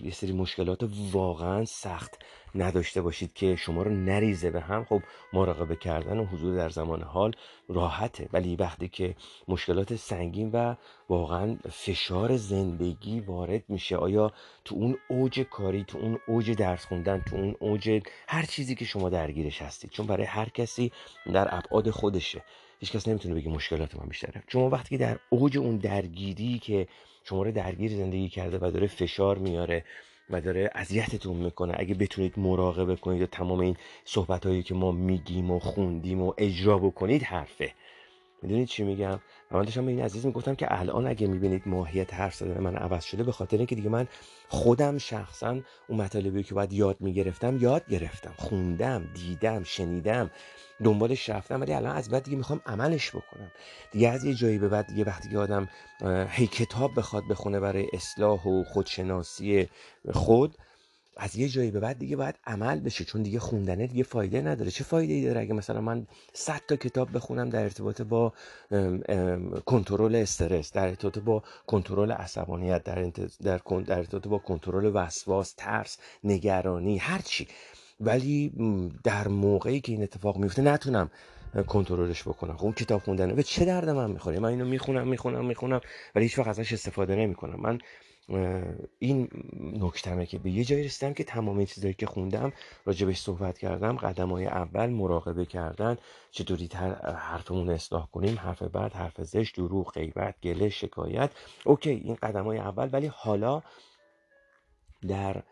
[0.00, 2.18] یه سری مشکلات واقعا سخت
[2.54, 7.02] نداشته باشید که شما رو نریزه به هم خب مراقبه کردن و حضور در زمان
[7.02, 7.32] حال
[7.68, 8.28] راحته.
[8.32, 9.14] ولی وقتی که
[9.48, 10.74] مشکلات سنگین و
[11.08, 14.32] واقعا فشار زندگی وارد میشه آیا
[14.64, 18.84] تو اون اوج کاری تو اون اوج درس خوندن تو اون اوج هر چیزی که
[18.84, 20.92] شما درگیرش هستید چون برای هر کسی
[21.32, 22.42] در ابعاد خودشه
[22.80, 24.42] هیچ کس نمی‌تونه بگه مشکلات من بیشتره.
[24.48, 26.88] شما وقتی که در اوج اون درگیری که
[27.24, 29.84] شما رو درگیر زندگی کرده و داره فشار میاره
[30.30, 31.74] و داره اذیتتون می‌کنه.
[31.76, 36.32] اگه بتونید مراقبه کنید و تمام این صحبت هایی که ما میگیم و خوندیم و
[36.38, 37.72] اجرا بکنید حرفه.
[38.42, 42.14] می‌دونید چی میگم؟ و من داشتم به این عزیز می‌گفتم که الان اگه می‌بینید ماهیت
[42.14, 44.08] حرف زدن من عوض شده به خاطر اینکه دیگه من
[44.48, 48.34] خودم شخصا اون مطالبی که باید یاد می‌گرفتم یاد گرفتم.
[48.38, 50.30] خوندم دیدم شنیدم
[50.84, 53.50] دنبالش رفتم ولی الان از بعد دیگه می‌خوام عملش بکنم.
[53.92, 55.68] دیگه از یه جایی به بعد دیگه وقتی که آدم
[56.28, 59.68] هی کتاب بخواد بخونه برای اصلاح و خودشناسی
[60.12, 60.56] خود
[61.16, 64.70] از یه جایی به بعد دیگه باید عمل بشه چون دیگه خوندنه دیگه فایده نداره.
[64.70, 68.32] چه فایده ای داره اگه مثلا من 100 تا کتاب بخونم در ارتباط با
[69.66, 73.02] کنترل استرس در ارتباط با کنترل عصبانیت در,
[73.42, 77.48] در, در ارتباط با کنترل وسواس ترس نگرانی هر چی.
[78.00, 78.52] ولی
[79.04, 81.10] در موقعی که این اتفاق میفته نتونم
[81.66, 82.56] کنترلش بکنم.
[82.56, 85.80] خب اون کتاب خوندن به چه درد من می‌خوره؟ من اینو می‌خونم می‌خونم می‌خونم
[86.14, 87.60] ولی هیچ وقت ازش استفاده نمی‌کنم.
[87.60, 87.78] من
[88.98, 89.28] این
[89.60, 92.52] نکتمه که به یه جایی رسیدم که تمام این چیزایی که خوندم
[92.84, 95.98] راجبش صحبت کردم قدم های اول مراقبه کردن
[96.30, 96.68] چطوری
[97.16, 101.30] حرفمون اصلاح کنیم حرف بعد حرف زشت دروغ غیبت گله شکایت.
[101.64, 102.88] اوکی این قدم های اول.
[102.92, 103.62] ولی حالا
[105.08, 105.42] در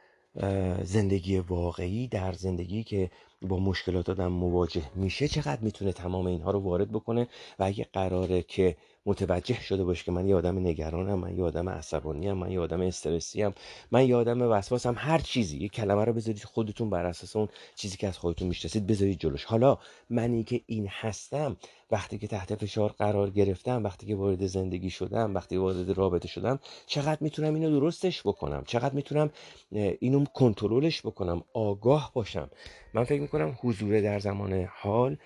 [0.83, 3.11] زندگی واقعی در زندگی که
[3.42, 7.28] با مشکلات آدم مواجه میشه چقدر می‌تونه تمام اینها رو وارد بکنه؟
[7.59, 11.68] و اگه قراره که متوجه شده باش که من یه آدم نگرانم من یه آدم
[11.68, 13.52] عصبانیم من یه آدم استرسی ام
[13.90, 15.58] من یه آدم وسواسم هر چیزی.
[15.58, 19.44] یه کلمه رو بذارید خودتون بر اساس اون چیزی که از خودتون می‌شناسید بذارید جلوش.
[19.44, 19.78] حالا
[20.10, 21.56] منی که این هستم
[21.90, 26.58] وقتی که تحت فشار قرار گرفتم وقتی که وارد زندگی شدم وقتی وارد رابطه شدم
[26.86, 29.30] چقدر می‌تونم اینو درستش بکنم؟ چقدر می‌تونم
[29.72, 32.50] اینو کنترلش بکنم؟ آگاه باشم.
[32.94, 35.16] من فکر می‌کنم حضور در زمان حال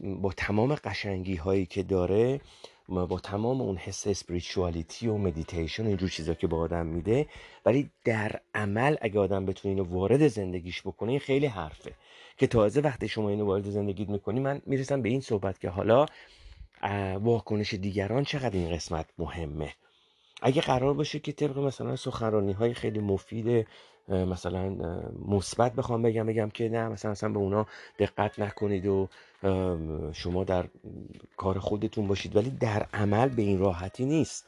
[0.00, 2.40] با تمام قشنگی هایی که داره
[2.88, 7.26] با تمام اون حس spirituality و مدیتیشن و اینجور چیزا که به آدم میده
[7.66, 11.94] ولی در عمل اگه آدم بتونه اینو وارد زندگیش بکنه خیلی حرفه.
[12.38, 16.06] که تازه وقتی شما اینو وارد زندگیت می‌کنی من می‌رسم به این صحبت که حالا
[17.20, 19.74] واکنش دیگران چقدر این قسمت مهمه.
[20.42, 23.66] اگه قرار باشه که طبق مثلا سخنرانی های خیلی مفید
[24.08, 24.76] مثلا
[25.28, 27.66] مثبت بخوام بگم بگم که نه مثلا مثلا به اونا
[27.98, 29.08] دقت نکنید و
[30.12, 30.68] شما در
[31.36, 34.46] کار خودتون باشید ولی در عمل به این راحتی نیست.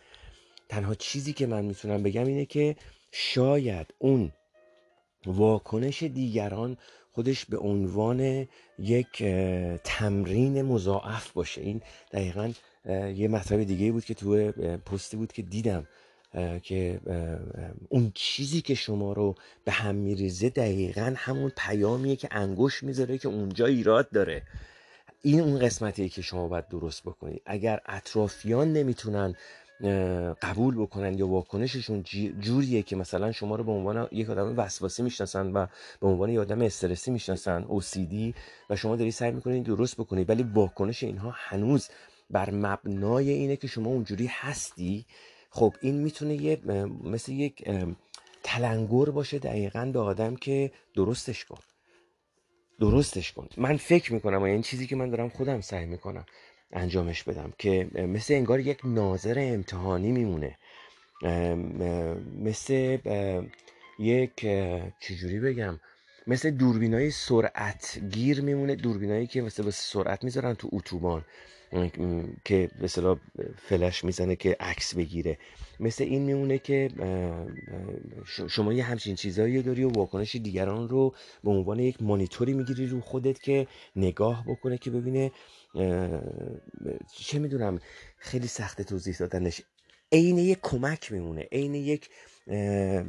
[0.68, 2.76] تنها چیزی که من می‌تونم بگم اینه که
[3.12, 4.32] شاید اون
[5.26, 6.76] واکنش دیگران
[7.12, 8.48] خودش به عنوان
[8.78, 9.22] یک
[9.84, 11.60] تمرین مضاعف باشه.
[11.60, 12.52] این دقیقا
[13.14, 15.86] یه مطلب دیگه بود که تو پستی بود که دیدم
[16.62, 17.00] که
[17.88, 23.28] اون چیزی که شما رو به هم میریزه دقیقا همون پیامیه که انگوش می‌ذاره که
[23.28, 24.42] اونجا ایراد داره.
[25.22, 29.34] این اون قسمتیه که شما باید درست بکنید اگر اطرافیان نمی‌تونن
[30.42, 32.02] قبول بکنن یا واکنششون
[32.40, 35.66] جوریه که مثلا شما رو به عنوان یک آدم وسواسی می‌شناسن و
[36.00, 38.34] به عنوان یک آدم استرسی می‌شناسن OCD
[38.70, 41.88] و شما داری سعی می‌کنید درست بکنید ولی واکنش اینها هنوز
[42.30, 45.06] بر مبنای اینه که شما اونجوری هستی
[45.50, 46.60] خب این می‌تونه یه
[47.04, 47.70] مثل یک
[48.42, 51.58] تلنگر باشه دقیقا به آدم که درستش کن.
[52.80, 56.26] درستش کن من فکر می‌کنم و این چیزی که من دارم خودم سعی می‌کنم
[56.72, 60.58] انجامش بدم که مثل انگار یک ناظر امتحانی میمونه.
[62.38, 62.98] مثل
[63.98, 64.46] یک
[65.00, 65.80] چجوری بگم؟
[66.26, 68.74] مثل دوربینای سرعت گیر میمونه.
[68.76, 71.24] دوربینایی که مثل سرعت می‌ذارن تو اتوبان.
[72.44, 73.16] که به
[73.56, 75.38] فلش می‌زنه که عکس بگیره.
[75.80, 76.90] مثل این میمونه که
[78.48, 83.00] شما یه همچین چیزایی داری و واکنش دیگران رو به عنوان یک مانیتوری می‌گیری رو
[83.00, 85.32] خودت که نگاه بکنه که ببینه
[87.16, 87.78] چه می‌دونم
[88.18, 89.62] خیلی سخت توضیح دادنش.
[90.12, 92.08] عین یک کمک میمونه عین یک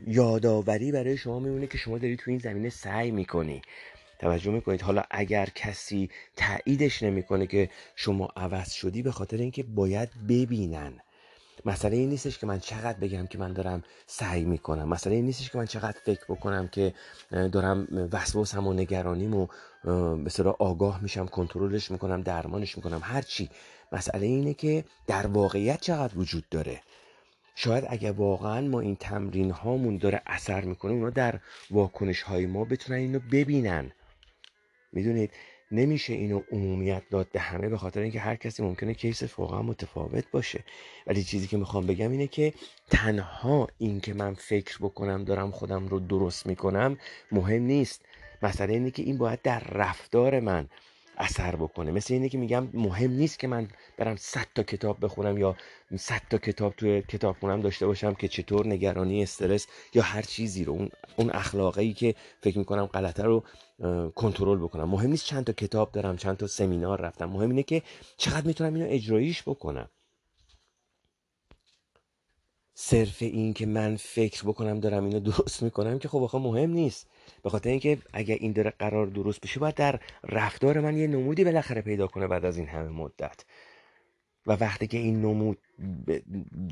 [0.07, 3.61] یادآوری برای شما میمونه که شما داری تو این زمینه سعی می‌کنی.
[4.21, 4.81] توجه می‌کنید.
[4.81, 10.93] حالا اگر کسی تاییدش نمی‌کنه که شما عوض شدی به خاطر اینکه باید ببینن.
[11.65, 14.89] مسئله این نیستش که من چقدر بگم که من دارم سعی می‌کنم.
[14.89, 16.93] مسئله این نیستش که من چقدر فکر بکنم که
[17.51, 19.47] دارم وسواسم و نگرانیم و
[19.83, 23.49] به آگاه میشم کنترلش می‌کنم درمانش می‌کنم هر چی.
[23.91, 26.81] مسئله اینه که در واقعیت چقدر وجود داره.
[27.55, 31.39] شاید اگر واقعا ما این تمرین هامون داره اثر می‌کنه اونا در
[31.71, 33.91] واکنش های ما بتونن اینو ببینن.
[34.93, 35.31] می‌دونید
[35.71, 40.31] نمیشه اینو عمومیت داد به همه به خاطر اینکه هر کسی ممکنه کیس واقعا متفاوت
[40.31, 40.63] باشه.
[41.07, 42.53] ولی چیزی که می‌خوام بگم اینه که
[42.89, 46.97] تنها این که من فکر بکنم دارم خودم رو درست می‌کنم
[47.31, 48.05] مهم نیست.
[48.43, 50.67] مسئله اینه که این باید در رفتار من
[51.21, 51.91] اثر بکنه.
[51.91, 55.55] مثل اینه که میگم مهم نیست که من برم صد تا کتاب بخونم یا
[55.97, 60.63] صد تا کتاب توی کتاب خونم داشته باشم که چطور نگرانی استرس یا هر چیزی
[60.63, 63.43] رو اون اون اخلاقی که فکر می‌کنم غلطه رو
[64.15, 64.89] کنترل بکنم.
[64.89, 67.25] مهم نیست چند تا کتاب دارم چند تا سمینار رفتم.
[67.25, 67.81] مهم اینه که
[68.17, 69.89] چقدر می‌تونم اینو اجراییش بکنم.
[72.73, 77.07] صرف این که من فکر بکنم دارم اینو درست می‌کنم که خب آخه مهم نیست.
[77.43, 81.43] به خاطر اینکه اگر این داره قرار درست بشه باید در رفتار من یه نمودی
[81.43, 83.45] بالاخره پیدا کنه بعد از این همه مدت.
[84.47, 85.57] و وقتی که این نمود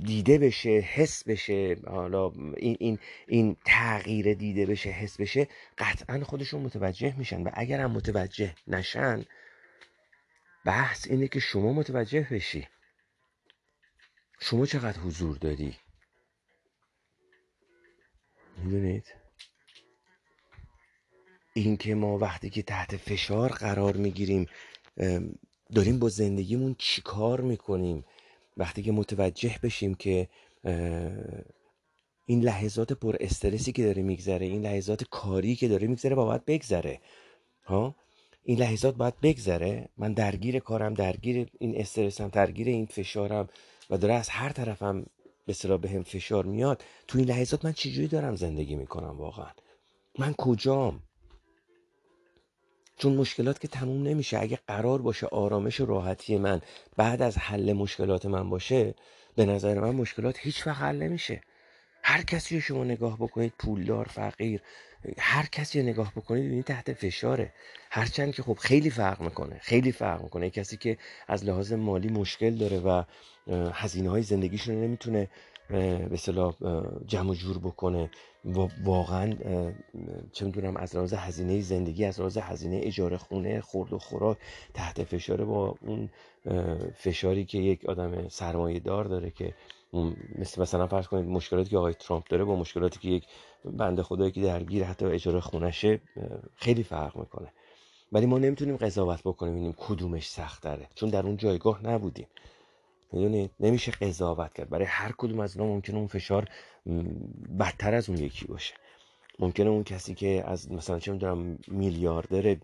[0.04, 6.62] دیده بشه حس بشه حالا این, این, این تغییر دیده بشه حس بشه قطعا خودشون
[6.62, 7.44] متوجه میشن.
[7.44, 9.26] و اگر هم متوجه نشن
[10.66, 12.68] بحث اینه که شما متوجه بشی.
[14.42, 15.76] شما چقدر حضور داری؟
[18.58, 19.19] می‌دونید؟
[21.60, 24.46] این که ما وقتی که تحت فشار قرار می‌گیریم
[25.76, 28.06] داریم با زندگیمون چیکار می‌کنیم؟
[28.58, 30.28] وقتی که متوجه بشیم که
[32.26, 37.00] این لحظات پر استرسی که داره میگذره این لحظات کاری که داره میگذره باید بگذره
[37.64, 37.96] ها؟
[38.44, 39.90] این لحظات باید بگذره.
[39.98, 43.50] من درگیر کارم درگیر این استرسم درگیر این فشارم
[43.90, 45.06] و داره از هر طرفم
[45.46, 46.84] به صلاح به هم فشار میاد.
[47.08, 49.52] تو این لحظات من چجوری دارم زندگی می‌کنم واقعا؟
[50.20, 51.04] من کجام؟
[53.00, 56.62] چون مشکلات که تموم نمیشه اگه قرار باشه آرامش و راحتی من
[56.98, 58.96] بعد از حل مشکلات من باشه
[59.36, 61.42] به نظر من مشکلات هیچ وقت حل نمیشه.
[62.04, 64.62] هر کسی رو شما نگاه بکنید پولدار فقیر
[65.18, 67.54] هر کسی رو نگاه بکنید ببینید تحت فشاره.
[67.90, 70.50] هرچند که خب خیلی فرق می‌کنه خیلی فرق می‌کنه.
[70.50, 73.04] کسی که از لحاظ مالی مشکل داره و
[73.74, 75.28] هزینه های زندگیشون نمی‌تونه
[75.70, 76.54] به صلاح
[77.08, 78.10] جمع جور بکنه.
[78.46, 79.34] و واقعا
[80.32, 84.38] چه می‌دونم از لحاظ هزینه زندگی از لحاظ هزینه اجاره خونه خورد و خوراک
[84.74, 86.10] تحت فشاره با اون
[86.96, 89.54] فشاری که یک آدم سرمایه دار داره که
[90.38, 93.26] مثل مثلا فرض کنید مشکلاتی که آقای ترامپ داره با مشکلاتی که یک
[93.66, 96.02] بنده خدایی که درگیر حتی اجاره خونشه
[96.56, 97.52] خیلی فرق می‌کنه.
[98.12, 102.28] ولی ما نمی‌تونیم قضاوت بکنیم ببینیم کدومش سخت داره چون در اون جایگاه نبودیم.
[103.14, 104.70] می‌دونید نمیشه قضاوت کرد.
[104.70, 106.50] برای هر کدوم از اینا ممکنه اون فشار
[107.60, 108.74] بدتر از اون یکی باشه.
[109.40, 112.56] ممکنه اون کسی که از مثلا چه می‌دونم میلیاردر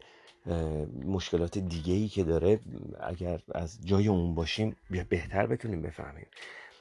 [1.05, 2.59] مشکلات دیگه ای که داره
[2.99, 4.75] اگر از جای اون باشیم
[5.09, 6.27] بهتر بتونیم بفهمیم.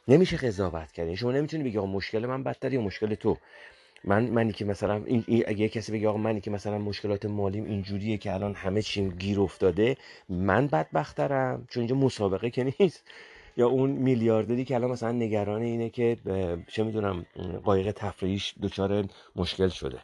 [0.08, 1.06] نمیشه قضاوت کرد.
[1.06, 3.36] یعنی شما نمی‌تونی بگی آقا مشکل من بدتر یا مشکل تو.
[4.04, 8.18] من منی که مثلا این اگه کسی بگه آقا منی که مثلا مشکلات مالیم اینجوریه
[8.18, 9.96] که الان همه چیم گیر افتاده
[10.28, 11.66] من بدبخترم.
[11.70, 13.04] چون اینجا مسابقه که نیست.
[13.56, 16.16] یا اون میلیاردری که الان مثلا نگران اینه که
[16.68, 17.26] چه می‌دونم
[17.64, 19.04] قایق تفریحیش دچار
[19.36, 19.98] مشکل شده.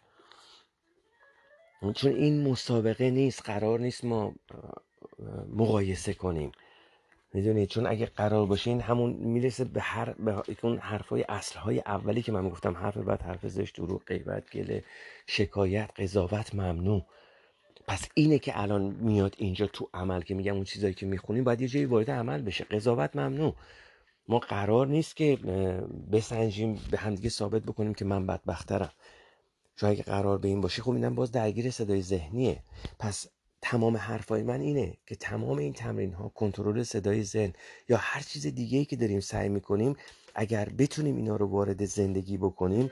[1.95, 4.35] چون این مسابقه نیست قرار نیست ما
[5.57, 6.53] مقایسه کنیم.
[7.33, 12.23] می‌دونید چون اگه قرار باشه این همون می‌رسه به هر به اون حرفای اصلهای اولی
[12.23, 14.85] که من گفتم حرف بعد حرف زشت دروغ غیبت گله
[15.27, 17.07] شکایت قضاوت ممنوع.
[17.91, 21.61] پس اینه که الان میاد اینجا تو عمل که میگم اون چیزایی که می‌خونیم باید
[21.61, 22.65] یه جایی وارد عمل بشه.
[22.65, 23.55] قضاوت ممنوع.
[24.29, 25.37] ما قرار نیست که
[26.13, 28.93] بسنجیم به همدیگه ثابت بکنیم که من بدبخترم.
[29.77, 32.63] چون اگه قرار به این باشه خب اینم باز درگیر صدای ذهنیه.
[32.99, 33.27] پس
[33.63, 37.53] تمام حرفای من اینه که تمام این تمرین ها کنترل صدای ذهن
[37.89, 39.97] یا هر چیز دیگه ای که داریم سعی می‌کنیم
[40.35, 42.91] اگر بتونیم اینا رو وارد زندگی بکنیم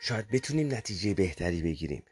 [0.00, 2.02] شاید بتونیم نتیجه بهتری بگیریم.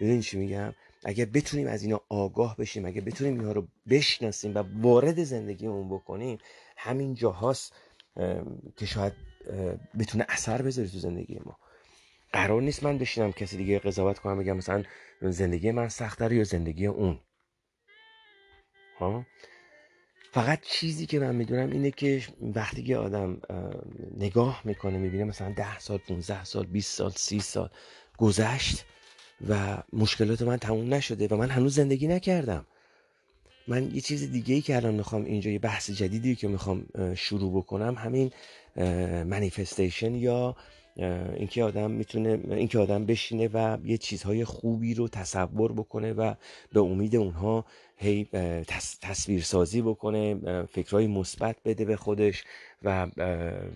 [0.00, 0.74] ببین چی میگم؟
[1.08, 6.38] اگر بتونیم از اینا آگاه بشیم اگر بتونیم اینا رو بشناسیم و وارد زندگیمون بکنیم
[6.76, 7.72] همین جاهاست
[8.76, 9.12] که شاید
[9.98, 11.58] بتونه اثر بذاره تو زندگی ما.
[12.32, 14.82] قرار نیست من بشینم کسی دیگه قضاوت کنم بگم مثلا
[15.20, 17.20] زندگی من سختره یا زندگی اون.
[18.98, 19.26] ها
[20.32, 23.40] فقط چیزی که من می‌دونم اینه که وقتی که آدم
[24.16, 27.70] نگاه می‌کنه می‌بینه مثلا ده سال 15 سال 20 سال 30 سال
[28.18, 28.84] گذشت
[29.48, 32.66] و مشکلات من تموم نشده و من هنوز زندگی نکردم.
[33.68, 37.52] من یه چیز دیگه ای که الان می‌خوام اینجا یه بحث جدیدی که می‌خوام شروع
[37.52, 38.30] بکنم همین
[39.24, 40.56] منیفستیشن یا
[41.36, 46.34] اینکه آدم می‌تونه اینکه آدم بشینه و یه چیزهای خوبی رو تصور بکنه و
[46.72, 47.64] به امید اونها
[48.00, 48.28] هی
[49.02, 50.34] تصویر سازی بکنه
[50.66, 52.44] فکرهای مثبت بده به خودش
[52.82, 53.06] و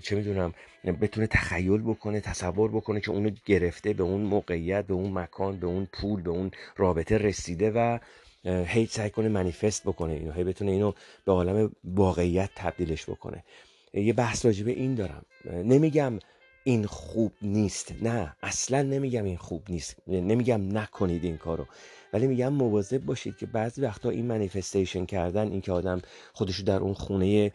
[0.03, 0.55] چه می‌دونم
[0.85, 5.67] بتونه تخیل بکنه تصور بکنه که اونو گرفته به اون موقعیت به اون مکان به
[5.67, 7.99] اون پول به اون رابطه رسیده و
[8.45, 10.93] هی سعی کنه منیفست بکنه اینو هی بتونه اینو
[11.25, 13.45] به عالم واقعیت تبدیلش بکنه.
[13.95, 15.25] یه بحث راجبه این دارم.
[15.45, 16.19] نمیگم
[16.65, 17.95] این خوب نیست.
[18.03, 19.97] نه اصلا نمیگم این خوب نیست.
[20.07, 21.67] نمیگم نکنید این کارو.
[22.13, 26.79] ولی میگم مواظب باشید که بعضی وقتا این منیفستیشن کردن این که آدم خودشو در
[26.79, 27.53] اون خونه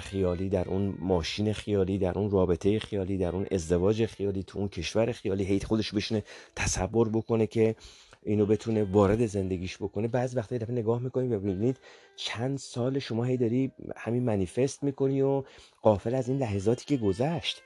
[0.00, 4.68] خیالی در اون ماشین خیالی در اون رابطه خیالی در اون ازدواج خیالی تو اون
[4.68, 6.22] کشور خیالی هیت خودش بشینه
[6.56, 7.76] تصور بکنه که
[8.22, 10.08] اینو بتونه وارد زندگیش بکنه.
[10.08, 11.76] بعض وقتا یه نگاه می‌کنید و ببینید
[12.16, 15.42] چند سال شما هی داری همین منیفست می‌کنی و
[15.82, 17.62] قافل از این لحظاتی که گذشت.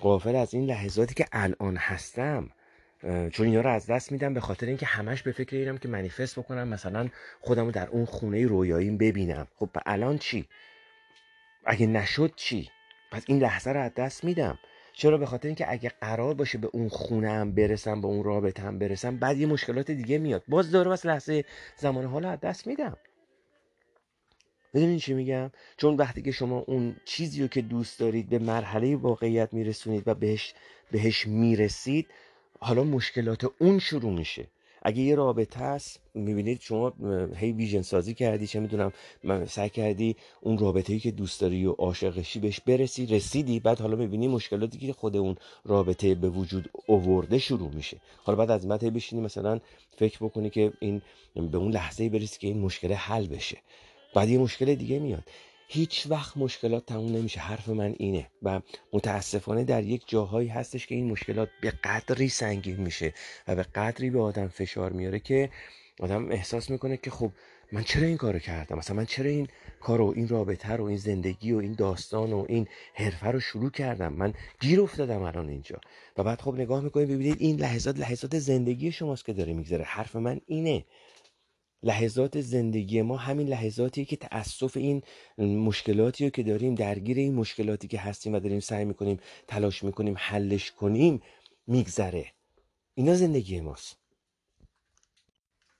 [0.00, 2.50] قافل از این لحظاتی که الان هستم
[3.32, 6.38] چون اینا رو از دست میدم به خاطر اینکه همش به فکر اینم که منیفست
[6.38, 7.08] بکنم مثلا
[7.40, 9.46] خودم رو در اون خونه رویاییم ببینم.
[9.56, 10.48] خب الان چی؟
[11.64, 12.70] اگه نشد چی؟
[13.12, 14.58] پس این لحظه رو از دست میدم.
[14.92, 18.62] چرا؟ به خاطر اینکه اگه قرار باشه به اون خونه هم برسم به اون رابطه
[18.62, 20.42] هم برسم بعد یه مشکلات دیگه میاد.
[20.48, 21.44] باز داره واسه لحظه
[21.76, 22.96] زمان حالا از دست میدم.
[24.76, 28.96] می‌دونین چی میگم؟ چون وقتی که شما اون چیزی رو که دوست دارید به مرحله
[28.96, 30.54] واقعیت میرسونید و بهش
[30.90, 32.06] بهش می‌رسید
[32.60, 34.46] حالا مشکلات اون شروع میشه.
[34.82, 36.92] اگه یه رابطه است می‌بینید شما
[37.36, 38.92] هی ویژن سازی کردی چه می‌دونم
[39.46, 43.96] سعی کردی اون رابطه ای که دوست داری و عاشقشی بهش برسی رسیدی بعد حالا
[43.96, 47.96] می‌بینی مشکلاتی که خود اون رابطه به وجود اوورده شروع میشه.
[48.24, 49.60] حالا بعد از مت بشینی مثلا
[49.98, 51.02] فکر بکنی که این
[51.34, 53.58] به اون لحظه برسی که این مشکل حل بشه.
[54.16, 55.24] بعد یه مشکل دیگه میاد.
[55.68, 57.40] هیچ وقت مشکلات تموم نمیشه.
[57.40, 58.60] حرف من اینه و
[58.92, 63.14] متاسفانه در یک جاهایی هستش که این مشکلات به قدری سنگین میشه
[63.48, 65.50] و به قدری به آدم فشار میاره که
[66.00, 67.30] آدم احساس می‌کنه که خب
[67.72, 69.48] من چرا این کارو کردم؟ مثلا من چرا این
[69.80, 74.12] کارو این رابطه رو این زندگی و این داستان و این حرفه رو شروع کردم؟
[74.12, 75.80] من گیر افتادم الان اینجا.
[76.16, 79.84] و بعد خب نگاه می‌کنید ببینید این لحظات لحظات زندگی شماست که داره میگذره.
[79.84, 80.84] حرف من اینه.
[81.82, 85.02] لحظات زندگی ما همین لحظاتیه که تأسف این
[85.38, 90.14] مشکلاتی رو که داریم درگیر این مشکلاتی که هستیم و داریم سعی می‌کنیم تلاش می‌کنیم
[90.18, 91.22] حلش کنیم
[91.66, 92.32] میگذره.
[92.94, 93.96] اینا زندگی ماست.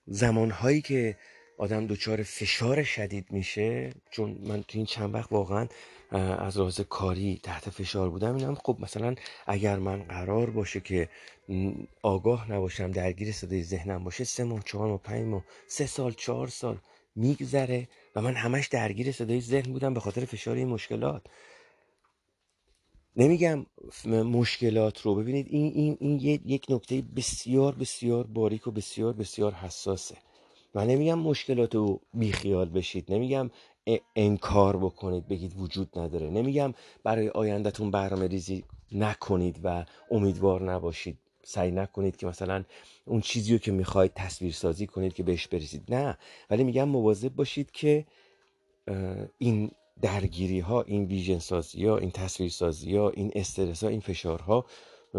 [0.07, 1.19] زمانهایی که
[1.59, 5.69] آدم دچار فشار شدید میشه چون من تو این چند وقت واقعا
[6.11, 8.37] از راز کاری تحت فشار بودم.
[8.37, 9.15] اینم خب مثلا
[9.47, 11.09] اگر من قرار باشه که
[12.03, 16.49] آگاه نباشم درگیر صدای ذهنم باشه سه ماه چهار ماه پنج ماه سه سال چهار
[16.49, 16.79] سال
[17.17, 21.23] میگذره و من همش درگیر صدای ذهن بودم به خاطر فشار این مشکلات.
[23.17, 23.67] نمیگم
[24.07, 25.15] مشکلات رو.
[25.15, 30.17] ببینید این این این یک نکته بسیار بسیار باریک و بسیار بسیار حساسه.
[30.75, 33.13] من نمیگم مشکلات رو بیخیال بشید.
[33.13, 33.51] نمیگم
[34.17, 36.31] انکار بکنید بگید وجود نداره.
[36.31, 41.19] نمیگم برای آیندهتون برنامه ریزی نکنید و امیدوار نباشید.
[41.45, 42.65] سعی نکنید که مثلا
[43.05, 45.95] اون چیزی رو که می‌خواید تصویر سازی کنید که بهش برسید.
[45.95, 46.19] نه
[46.51, 48.07] ولی میگم مواظب باشید که
[49.39, 49.71] این
[50.03, 54.65] درگیری ها این ویژن سازی ها این تصویر سازی ها این استرس ها این فشارها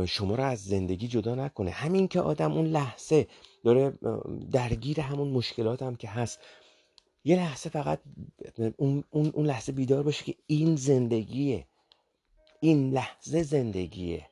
[0.06, 1.71] شما رو از زندگی جدا نکنه.
[1.71, 3.27] همین که آدم اون لحظه
[3.63, 3.93] داره
[4.51, 6.39] درگیر همون مشکلات هم که هست
[7.27, 7.99] یه لحظه فقط
[8.77, 11.67] اون, اون, اون لحظه بیدار باشه که این زندگیه.
[12.59, 14.29] این لحظه زندگیه.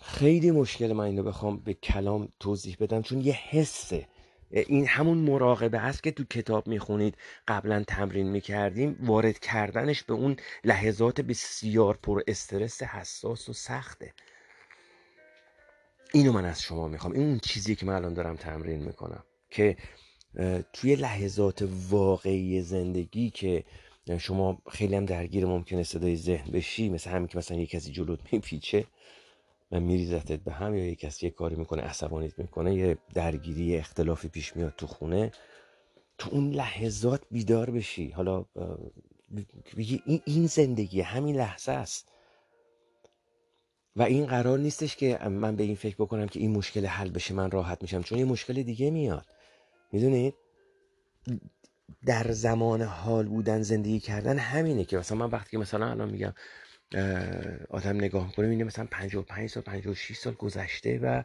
[0.00, 4.08] خیلی مشکل من اینو بخوام به کلام توضیح بدم چون یه حسه.
[4.50, 7.16] این همون مراقبه هست که تو کتاب می‌خونید.
[7.48, 8.96] قبلا تمرین می‌کردیم.
[9.00, 14.14] وارد کردنش به اون لحظات بسیار پر استرس حساس و سخته.
[16.12, 17.12] اینو من از شما می‌خوام.
[17.12, 19.24] این اون چیزی که من الان دارم تمرین می‌کنم.
[19.54, 19.76] که
[20.72, 23.64] توی لحظات واقعی زندگی که
[24.18, 28.32] شما خیلی هم درگیر ممکنه صدای ذهن بشی مثل همین که مثلا یه کسی جلوت
[28.32, 28.86] میپیچه
[29.72, 34.28] و میریزتت به هم یا یه کسی یه کاری می‌کنه عصبانیت می‌کنه یه درگیری اختلافی
[34.28, 35.32] پیش میاد تو خونه
[36.18, 38.10] تو اون لحظات بیدار بشی.
[38.10, 38.44] حالا
[40.24, 42.08] این زندگی همین لحظه است.
[43.96, 47.34] و این قرار نیستش که من به این فکر بکنم که این مشکل حل بشه
[47.34, 49.26] من راحت میشم چون یه مشکل دیگه میاد.
[49.94, 50.34] می‌دونید
[52.06, 56.32] در زمان حال بودن زندگی کردن همینه که مثلا من وقتی که مثلا الان میگم
[57.70, 61.22] آدم نگاه می‌کنه می‌بینه مثلا 55 سال 56 سال گذشته و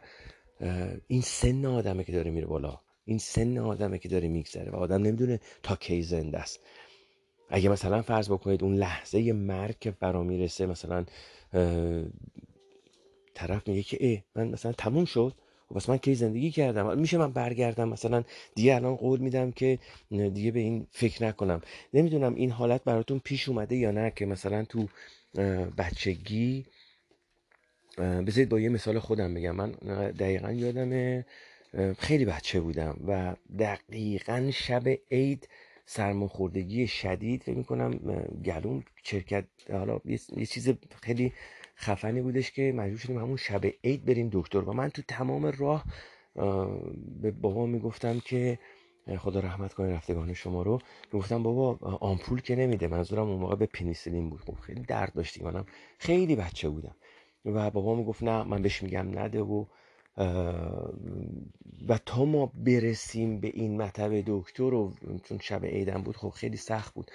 [1.06, 2.80] این سن آدمه که داره میره بالا.
[3.04, 6.60] این سن آدمه که داره میگذره و آدم نمی‌دونه تا کی زنده است.
[7.48, 11.04] اگه مثلا فرض بکنید اون لحظه مرگ که فرا می‌رسه مثلا
[13.34, 15.34] طرف میگه که ای من مثلا تموم شد.
[15.70, 16.98] و بس من کی زندگی کردم.
[16.98, 19.78] میشه من برگردم مثلا دیگه الان قول میدم که
[20.10, 21.60] دیگه به این فکر نکنم.
[21.94, 24.88] نمی‌دونم این حالت براتون پیش اومده یا نه که مثلا تو
[25.78, 26.66] بچگی
[27.98, 29.56] بذارید با یه مثال خودم بگم.
[29.56, 29.70] من
[30.10, 31.24] دقیقا یادم
[31.98, 35.48] خیلی بچه بودم و دقیقا شب عید
[35.86, 37.90] سرماخوردگی شدید فکر می‌کنم
[38.44, 40.00] گلوم چرکت حالا
[40.36, 41.32] یه چیز خیلی
[41.80, 44.58] خفنی بودش که مجبور شدیم همون شب عید بریم دکتر.
[44.58, 45.84] و من تو تمام راه
[47.22, 48.58] به بابا می‌گفتم که
[49.18, 50.78] خدا رحمت کنه رفتگان شما رو.
[51.12, 52.88] گفتم بابا آمپول که نمیده.
[52.88, 54.40] منظورم اون موقع به پنیسیلین بود.
[54.40, 55.66] خب خیلی درد داشتیم منم
[55.98, 56.94] خیلی بچه بودم.
[57.44, 59.64] و بابا می‌گفت نه من بهش میگم نده و
[61.88, 64.92] و تا ما برسیم به این مطب دکتر رو
[65.24, 67.10] چون شب عیدم بود خب خیلی سخت بود.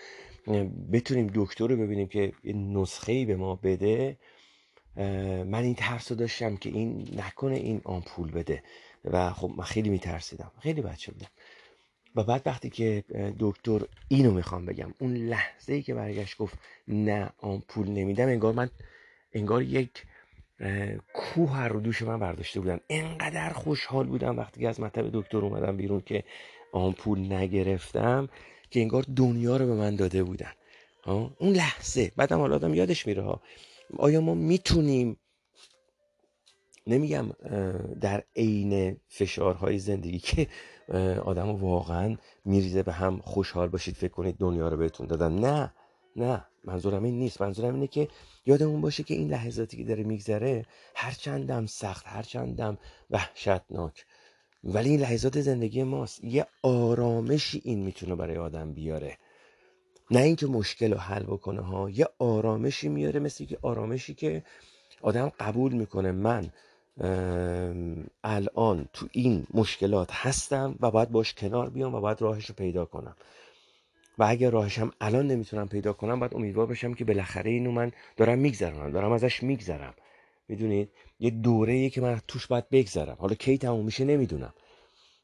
[0.91, 4.17] بتونیم دکتر رو ببینیم که نسخه ای به ما بده.
[5.45, 8.63] من این ترس رو داشتم که این نکنه این آمپول بده.
[9.05, 10.51] و خب من خیلی میترسیدم.
[10.59, 11.27] خیلی بچه بودم
[12.15, 13.03] و بعد وقتی که
[13.39, 18.69] دکتر اینو می‌خوام بگم اون لحظه ای که برگشت گفت نه آمپول نمیدم انگار من
[19.33, 20.03] انگار یک
[21.13, 25.77] کوه رو دوش من برداشته بودن انقدر خوشحال بودم وقتی که از مطب دکتر اومدم
[25.77, 26.23] بیرون که
[26.71, 28.29] آمپول نگرفتم
[28.69, 30.51] که انگار دنیا رو به من داده بودن.
[31.05, 32.11] اون لحظه.
[32.15, 33.41] بعدم حالا آدم یادش میره ها.
[33.97, 35.17] آیا ما می‌تونیم
[36.87, 37.29] نمیگم
[38.01, 40.47] در عین فشارهای زندگی که
[41.25, 45.39] آدم واقعا میریزه به هم خوشحال باشید فکر کنید دنیا رو بهتون دادن.
[45.39, 45.73] نه
[46.15, 47.41] نه منظورم این نیست.
[47.41, 48.07] منظورم اینه که
[48.45, 52.77] یادمون باشه که این لحظاتی که داره میگذره هرچندم سخت هرچندم
[53.09, 54.05] وحشتناک.
[54.63, 56.23] ولی این لحظات زندگی ماست.
[56.23, 59.17] یه آرامشی این می‌تونه برای آدم بیاره.
[60.11, 64.43] نه اینکه مشکل رو حل بکنه ها یه آرامشی میاره مثل که آرامشی که
[65.01, 66.11] آدم قبول می‌کنه.
[66.11, 66.49] من
[68.23, 72.85] الان تو این مشکلات هستم و باید باش کنار بیام و باید راهش رو پیدا
[72.85, 73.15] کنم.
[74.17, 78.39] و اگر راهشم الان نمی‌تونم پیدا کنم باید امیدوار باشم که بالاخره اینو من دارم
[78.39, 79.93] میگذرم دارم ازش میگذرم.
[80.47, 80.89] می‌دونید؟
[81.19, 83.17] یه دوره که من توش باید بگذرم.
[83.19, 84.53] حالا کی تموم میشه نمی‌دونم.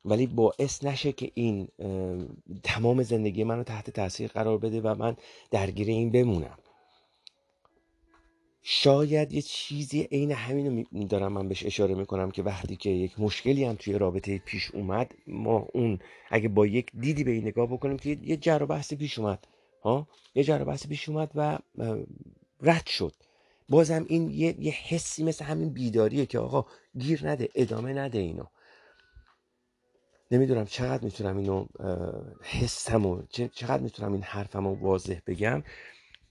[0.06, 1.68] ولی باعث نشه که این
[2.64, 5.16] تمام زندگی منو تحت تاثیر قرار بده و من
[5.52, 6.58] درگیر این بمونم.
[8.64, 13.64] شاید یه چیزی عین همین دارم من بهش اشاره می‌کنم که وقتی که یک مشکلی
[13.64, 16.00] هم توی رابطه پیش اومد ما اون
[16.30, 19.48] اگه با یک دیدی به این نگاه بکنیم که یه جر و بحث پیش اومد
[19.84, 21.60] ها؟ یه جر و بحث پیش اومد و
[22.62, 23.14] رد شد.
[23.70, 26.66] بازم این یه, یه حسی مثل همین بیداریه که آقا
[26.98, 28.46] گیر نده ادامه نده اینو.
[30.32, 31.66] نمی‌دونم چقدر می‌تونم اینو
[32.42, 35.64] حسمو چقدر می‌تونم این حرفمو واضح بگم.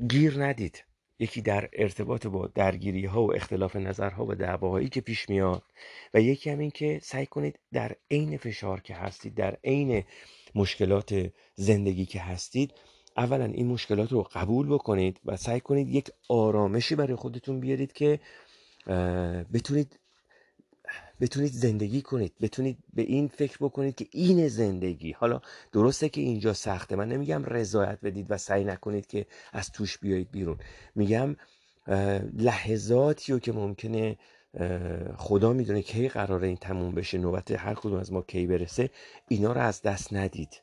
[0.09, 0.84] گیر ندید.
[1.18, 5.62] یکی در ارتباط با درگیری ها و اختلاف نظرها و دعواهایی که پیش میاد
[6.14, 10.05] و یکی هم این که سعی کنید در عین فشار که هستید در عین
[10.55, 12.72] مشکلات زندگی که هستید
[13.16, 18.20] اولا این مشکلات رو قبول بکنید و سعی کنید یک آرامشی برای خودتون بیارید که
[19.53, 19.99] بتونید
[21.20, 25.41] بتونید زندگی کنید بتونید به این فکر بکنید که این زندگی حالا
[25.72, 30.30] درسته که اینجا سخته من نمیگم رضایت بدید و سعی نکنید که از توش بیایید
[30.30, 30.59] بیرون.
[30.95, 31.36] میگم
[32.32, 34.18] لحظاتی رو که ممکنه
[35.16, 38.91] خدا می‌دونه کی قراره این تموم بشه نوبت هر کدوم از ما کی برسه
[39.28, 40.62] اینا رو از دست ندید.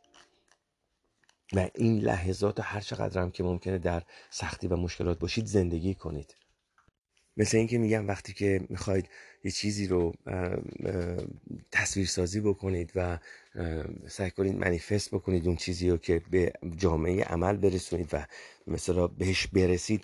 [1.53, 6.36] و این لحظات هر چقدر هم که ممکنه در سختی و مشکلات باشید زندگی کنید.
[7.38, 9.09] مثل اینکه میگم وقتی که می‌خواید
[9.43, 10.13] یه چیزی رو
[11.71, 13.17] تصویرسازی بکنید و
[14.07, 18.25] سعی کنید منیفست بکنید اون چیزی رو که به جامعه عمل برسونید و
[18.67, 20.03] مثلا بهش برسید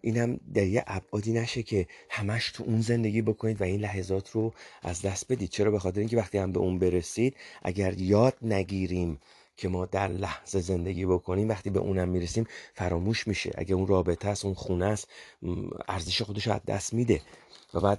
[0.00, 4.30] این هم در یه ابعادی نشه که همش تو اون زندگی بکنید و این لحظات
[4.30, 5.48] رو از دست بدید.
[5.48, 9.18] چرا؟ به خاطر اینکه وقتی هم به اون برسید اگر یاد نگیریم
[9.56, 13.50] که ما در لحظه زندگی بکنیم وقتی به اونم می‌رسیم فراموش میشه.
[13.54, 15.08] اگه اون رابطه است اون خونه است
[15.88, 17.20] ارزش خودش از دست میده.
[17.74, 17.98] و بعد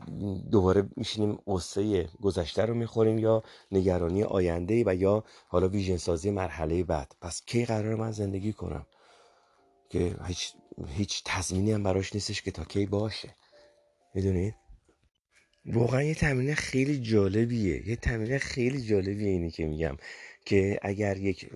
[0.52, 6.84] دوباره میشینیم قصه گذشته رو می‌خوریم یا نگرانی آینده و یا حالا ویژن سازی مرحله
[6.84, 7.16] بعد.
[7.22, 8.86] پس کی قرار من زندگی کنم؟
[9.90, 10.54] که هیچ
[10.88, 13.36] هیچ تضمینی هم براش نیستش که تا کی باشه.
[14.14, 14.56] می‌دونید؟
[15.66, 17.90] واقعا یه تمرین خیلی جالبیه.
[17.90, 19.98] یه تمرین خیلی جالبیه اینی که میگم.
[20.48, 21.50] که اگر یک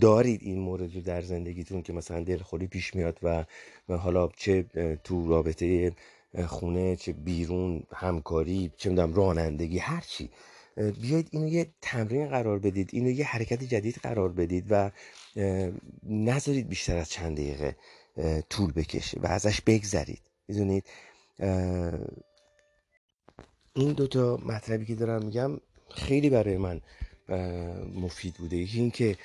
[0.00, 3.44] دارید این مورد رو در زندگیتون که مثلا دلخوری پیش میاد و
[3.88, 4.62] حالا چه
[5.04, 5.92] تو رابطه
[6.46, 10.30] خونه چه بیرون همکاری چه می‌دونم رانندگی هر چی
[10.76, 14.90] بیاید اینو یه تمرین قرار بدید اینو یه حرکت جدید قرار بدید و
[16.08, 17.76] نذارید بیشتر از چند دقیقه
[18.50, 20.22] طول بکشه و ازش بگذرید.
[20.48, 20.84] می‌دونید؟
[23.74, 26.80] این دوتا مطلبی که دارم میگم خیلی برای من
[27.94, 28.56] مفید بوده.
[28.56, 29.16] یکی اینکه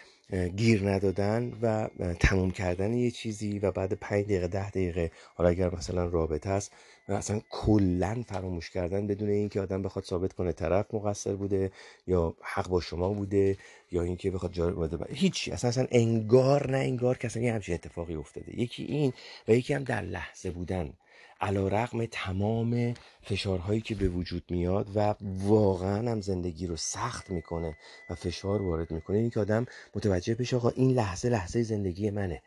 [0.56, 1.90] گیر ندادن و
[2.20, 6.72] تموم کردن یه چیزی و بعد پنج دقیقه ده دقیقه حالا اگر مثلا رابطه است
[7.08, 11.72] اصلا کلا فراموش کردن بدون اینکه آدم بخواد ثابت کنه طرف مقصر بوده
[12.08, 13.58] یا حق با شما بوده
[13.92, 15.52] یا اینکه بخواد جار بوده هیچی.
[15.52, 18.60] اصلا اصلا انگار نه انگار که اصلا یه همچین اتفاقی افتاده.
[18.60, 19.14] یکی این
[19.48, 20.94] و یکی هم در لحظه بودن.
[21.42, 27.78] علا رقم تمام فشارهایی که به وجود میاد و واقعا هم زندگی رو سخت می‌کنه
[28.10, 29.18] و فشار وارد می‌کنه.
[29.18, 29.66] این که آدم
[29.96, 32.42] متوجه بشه آقا این لحظه لحظه زندگی منه.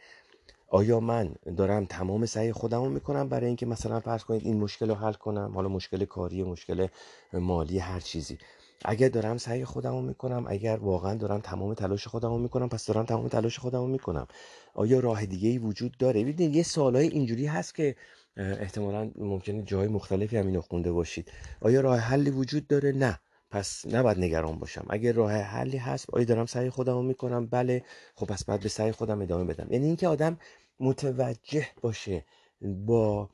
[0.69, 4.89] آیا من دارم تمام سعی خودم رو می‌کنم برای اینکه مثلا فرض کنید این مشکل
[4.89, 6.87] رو حل کنم؟ حالا مشکل کاری مشکل
[7.33, 8.39] مالی هر چیزی.
[8.85, 12.87] اگر دارم سعی خودم رو می‌کنم اگر واقعا دارم تمام تلاش خودم رو می‌کنم پس
[12.87, 14.27] دارم تمام تلاش خودم رو می‌کنم.
[14.75, 17.97] آیا راه دیگه ای وجود داره؟ ببینید یه سوالای اینجوری هست که
[18.37, 21.33] احتمالا ممکنه جای مختلفی هم اینو خونده باشید.
[21.61, 23.21] آیا راه حلی وجود داره؟ نه.
[23.51, 24.87] پس نباید نگران باشم.
[24.91, 27.83] اگه راه حلی هست آیا دارم سعی خودم رو می‌کنم؟ بله.
[28.15, 29.73] خب پس بعد به سعی خودم ادامه بدم.
[29.73, 30.39] یعنی اینکه آدم
[30.81, 32.25] متوجه باشه
[32.63, 33.31] با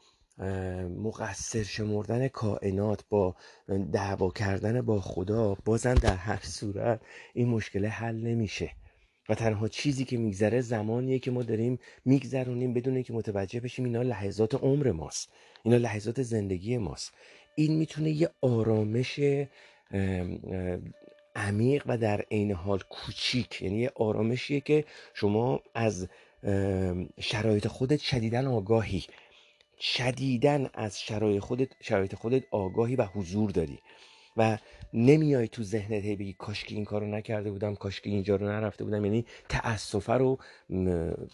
[0.99, 3.37] مقصر شمردن کائنات با
[3.93, 7.01] دعوا کردن با خدا بازم در هر صورت
[7.35, 8.71] این مشکل حل نمیشه.
[9.31, 14.03] و تنها چیزی که میگذره زمانیه که ما داریم میگذرونیم بدون که متوجه بشیم اینا
[14.03, 15.33] لحظات عمر ماست.
[15.65, 17.13] اینا لحظات زندگی ماست.
[17.55, 19.21] این می‌تونه یه آرامش
[21.37, 26.09] عمیق و در عین حال کوچیک یعنی یه آرامشیه که شما از
[27.21, 29.05] شرایط خودت شدیدن آگاهی.
[29.81, 33.79] شدیدن از شرایط خودت شرایط خودت آگاهی و حضور داری.
[34.41, 34.59] و
[34.95, 38.47] نمیای تو ذهنت هی بگی کاش که این کارو نکرده بودم کاش که اینجا رو
[38.47, 39.05] نرفته بودم.
[39.05, 40.39] یعنی تأسفه رو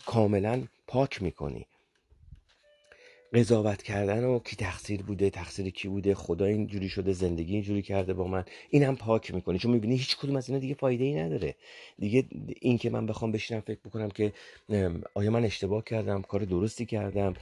[0.07, 1.67] کاملا پاک می‌کنی.
[3.37, 8.15] قضاوت کردن و کی تقصیر بوده تقصیر کی بوده خدا اینجوری شده زندگی اینجوری کرده
[8.15, 8.45] با من.
[8.71, 11.55] این هم پاک می‌کنه چون می‌بینی هیچ کدوم از اینا دیگه فایده ای نداره.
[11.99, 12.25] دیگه
[12.61, 14.33] این که من بخوام بشینم فکر بکنم که
[15.15, 17.35] آیا من اشتباه کردم کار درستی کردم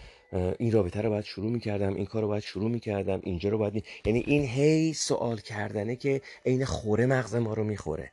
[0.59, 3.85] این رابطه رو باید شروع می‌کردم این کار رو باید شروع می‌کردم اینجا رو باید
[4.05, 8.11] یعنی این هی سوال کردنه که عین خوره مغز ما رو می‌خوره.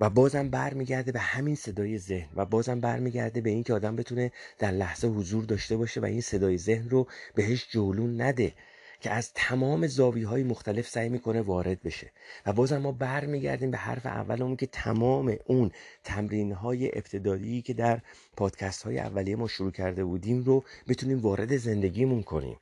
[0.00, 4.70] و بازم برمیگرده به همین صدای ذهن و بازم برمیگرده به اینکه آدم بتونه در
[4.70, 8.52] لحظه حضور داشته باشه و این صدای ذهن رو بهش جولون نده
[9.00, 12.12] که از تمام زاوی های مختلف سعی می‌کنه وارد بشه.
[12.46, 15.70] و بازم ما برمیگردیم به حرف اولمون که تمام اون
[16.04, 18.00] تمرین های ابتدایی که در
[18.36, 22.56] پادکست های اولیه ما شروع کرده بودیم رو بتونیم وارد زندگیمون کنیم.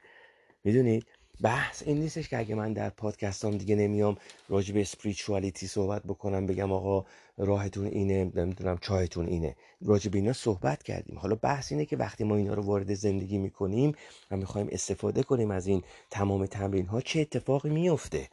[0.64, 1.07] می‌دونید؟
[1.43, 4.16] بحث این نیستش که اگه من در پادکستام دیگه نمیام
[4.49, 7.05] راجع به اسپریچوالیتی صحبت بکنم بگم آقا
[7.39, 9.57] راهتون اینه نمی‌دونم چایتون اینه.
[9.82, 11.18] راجع به اینا صحبت کردیم.
[11.18, 13.93] حالا بحث اینه که وقتی ما اینا رو وارد زندگی می‌کنیم
[14.30, 18.28] و می‌خوایم استفاده کنیم از این تمام تمرین ها چه اتفاقی میفته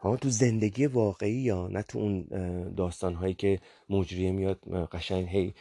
[0.00, 2.22] ها تو زندگی واقعی یا نه تو اون
[2.76, 4.58] داستان هایی که مجریه میاد
[4.92, 5.54] قشنگ هی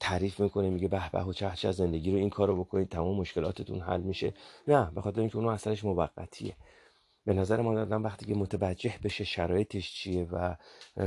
[0.00, 4.00] تعریف می‌کنه میگه به به و چه زندگی رو این کارو بکنید تمام مشکلاتتون حل
[4.00, 4.34] میشه.
[4.68, 6.56] نه به خاطر اینکه اونو اثرش موقتیه.
[7.26, 10.56] به نظر من آدم وقتی که متوجه بشه شرایطش چیه و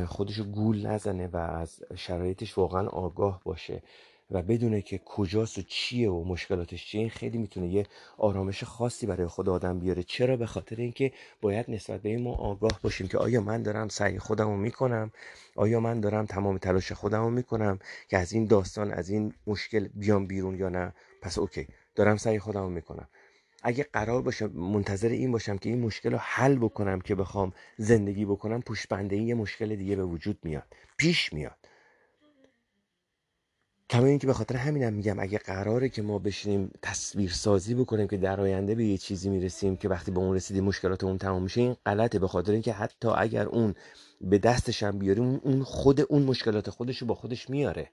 [0.05, 3.84] خودشو گول نزنه و از شرایطش واقعا آگاه باشه
[4.32, 7.86] و بدونه که کجاست و چیه و مشکلاتش چیه این خیلی می‌تونه یه
[8.17, 10.03] آرامش خاصی برای خود آدم بیاره.
[10.03, 11.11] چرا؟ به خاطر اینکه
[11.41, 15.11] باید نسبت به این ما آگاه باشیم که آیا من دارم سعی خودم رو می‌کنم؟
[15.55, 19.88] آیا من دارم تمام تلاش خودم رو می‌کنم که از این داستان از این مشکل
[19.93, 23.07] بیام بیرون یا نه؟ پس اوکی دارم سعی خودم رو می‌کنم.
[23.63, 28.25] اگه قرار باشه منتظر این باشم که این مشکل رو حل بکنم که بخوام زندگی
[28.25, 30.67] بکنم پشت بنده این یه مشکل دیگه به وجود میاد
[30.97, 31.66] پیش میاد.
[33.89, 38.17] کما اینکه به خاطر همینم میگم اگه قراره که ما بشینیم تصویر سازی بکنیم که
[38.17, 41.61] در آینده به یه چیزی می‌رسیم که وقتی به اون رسیدیم مشکلات اون تمام میشه
[41.61, 42.19] این غلطه.
[42.19, 43.75] به خاطر اینکه حتی اگر اون
[44.21, 47.89] به دستش هم بیاریم اون خود اون مشکلات خودش رو با خودش میاره.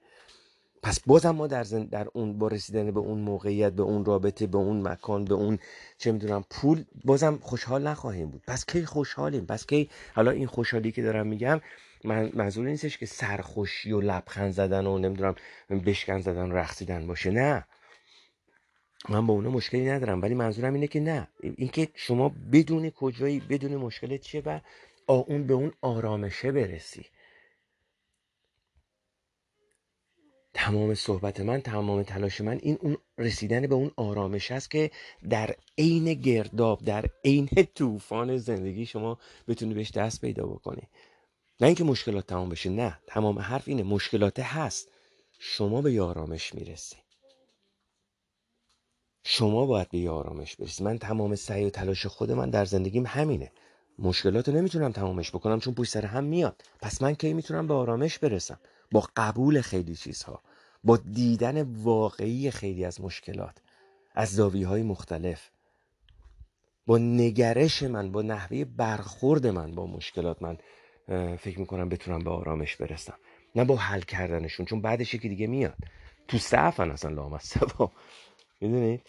[0.83, 4.57] پس بازم ما در, در اون با رسیدن به اون موقعیت به اون رابطه به
[4.57, 5.59] اون مکان به اون
[5.97, 8.43] چه می‌دونم پول بازم خوشحال نخواهیم بود.
[8.47, 11.61] پس کی خوشحالیم؟ پس کی؟ حالا این خوشحالی که دارم میگم
[12.03, 15.35] من منظور نیستش که سرخوشی و لبخند زدن و نمی‌دونم
[15.69, 17.31] بشکن زدن و رقصیدن باشه.
[17.31, 17.65] نه.
[19.09, 21.27] من با اونا مشکلی ندارم ولی منظورم اینه که نه.
[21.39, 24.59] اینکه شما بدون کجایی بدون مشکل چیه و
[25.07, 27.05] اون به اون آرامشه برسی.
[30.53, 34.91] تمام صحبت من تمام تلاش من این اون رسیدن به اون آرامش است که
[35.29, 40.87] در عین گرداب در عین طوفان زندگی شما بتونی بهش دست پیدا بکنی.
[41.59, 42.99] نه اینکه مشکلات تمام بشه نه.
[43.07, 44.87] تمام حرف اینه مشکلات هست.
[45.39, 46.95] شما به آرامش می‌رسی.
[49.23, 50.83] شما باید به آرامش برسی.
[50.83, 53.51] من تمام سعی و تلاش خود من در زندگیم همینه.
[53.99, 56.61] مشکلات رو نمی‌تونم تمامش بکنم چون پشت سر هم میاد.
[56.81, 58.59] پس من کی می‌تونم به آرامش برسم؟
[58.91, 60.41] با قبول خیلی چیزها.
[60.83, 63.57] با دیدن واقعی خیلی از مشکلات.
[64.15, 65.49] از زاویه های مختلف.
[66.87, 70.57] با نگرش من با نحوه برخورد من با مشکلات من.
[71.37, 73.17] فکر می‌کنم بتونم به آرامش برسم.
[73.55, 75.77] نه با حل کردنشون چون بعدش یکی دیگه میاد.
[76.27, 77.91] تو صفن اصلا لامصبا
[78.61, 79.01] می‌دونید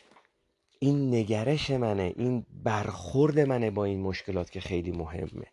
[0.79, 5.47] این نگرش منه این برخورد منه با این مشکلات که خیلی مهمه.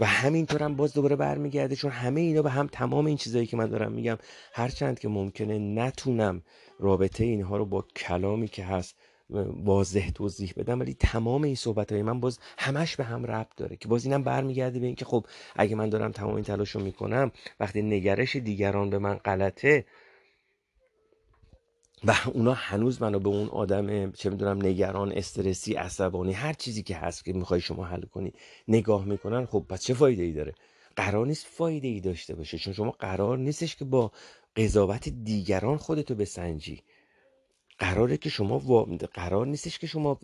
[0.00, 3.66] و همینطورم باز دوباره برمیگرده چون همه اینا به هم تمام این چیزایی که من
[3.66, 4.18] دارم میگم
[4.52, 6.42] هرچند که ممکنه نتونم
[6.78, 8.96] رابطه اینها رو با کلامی که هست
[9.30, 13.76] واضح توضیح بدم ولی تمام این صحبت های من باز همش به هم ربط داره
[13.76, 17.32] که باز اینم برمیگرده به اینکه خب اگه من دارم تمام این تلاش رو می‌کنم
[17.60, 19.84] وقتی نگرش دیگران به من غلطه
[22.04, 26.96] و اونا هنوز منو به اون آدم چه می‌دونم نگران استرسی عصبانی هر چیزی که
[26.96, 28.32] هست که می‌خوای شما حل کنی
[28.68, 30.54] نگاه می‌کنن خب پس چه فایده ای داره؟
[30.96, 34.12] قرار نیست فایده ای داشته باشه چون شما قرار نیستش که با
[34.56, 36.82] قضاوت دیگران خودتو بسنجی.
[37.84, 38.58] قراره که شما
[39.14, 40.20] قرار نیستش که شما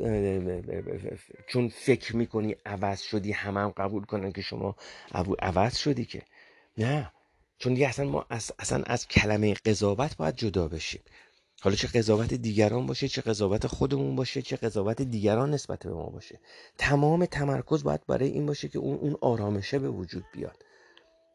[1.46, 4.76] چون فکر می‌کنی عوض شدی همه هم قبول کنن که شما
[5.38, 6.22] عوض شدی که.
[6.78, 7.12] نه.
[7.58, 8.26] چون دیگه اصلا ما
[8.58, 11.00] اصلا از کلمه قضاوت باید جدا بشیم.
[11.62, 16.06] حالا چه قضاوت دیگران باشه چه قضاوت خودمون باشه چه قضاوت دیگران نسبت به ما
[16.06, 16.40] باشه.
[16.78, 20.64] تمام تمرکز باید برای این باشه که اون اون آرامشه به وجود بیاد.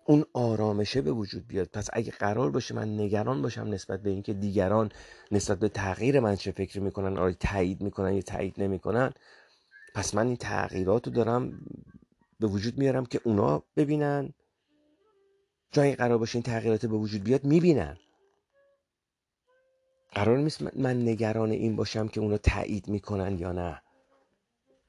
[0.08, 1.68] اون آرامشه به وجود بیاد.
[1.68, 4.92] پس اگه قرار باشه من نگران باشم نسبت به اینکه دیگران
[5.32, 9.14] نسبت به تغییر من چه فکر می‌کنن آیا تایید می‌کنن یا تایید نمی‌کنن
[9.96, 11.62] پس من این تغییرات رو دارم
[12.40, 14.34] به وجود میارم که اونا ببینن.
[15.72, 17.98] جایی قرار باشه این تغییرات به وجود بیاد می‌بینن.
[20.12, 23.82] قرار نیست من نگران این باشم که اونو تایید می‌کنن یا نه.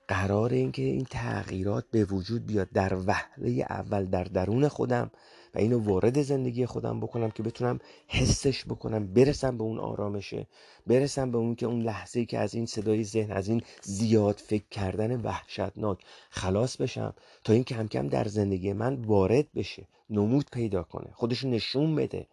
[0.08, 5.10] قرار اینکه این تغییرات به وجود بیاد در وهله اول در درون خودم
[5.54, 7.78] و اینو وارد زندگی خودم بکنم که بتونم
[8.08, 10.46] حسش بکنم برسم به اون آرامشه
[10.86, 14.68] برسم به اون که اون لحظه که از این صدای ذهن از این زیاد فکر
[14.70, 15.98] کردن وحشتناک
[16.30, 21.44] خلاص بشم تا این کم کم در زندگی من وارد بشه نمود پیدا کنه خودش
[21.44, 22.26] نشون بده.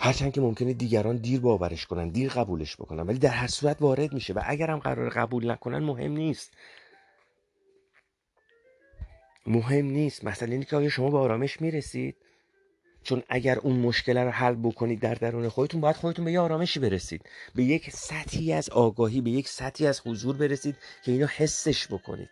[0.00, 4.12] هرچند که ممکنه دیگران دیر باورش کنن دیر قبولش بکنن ولی در هر صورت وارد
[4.12, 6.52] میشه و اگرم قرار قبول نکنن مهم نیست.
[9.46, 10.24] مهم نیست.
[10.24, 12.16] مثلا اینکه که آیا شما به آرامش می‌رسید؟
[13.02, 16.80] چون اگر اون مشکل رو حل بکنید در درون خودتون باید خودتون به یه آرامشی
[16.80, 17.22] برسید.
[17.54, 22.30] به یک سطحی از آگاهی به یک سطحی از حضور برسید که اینو حسش بکنید.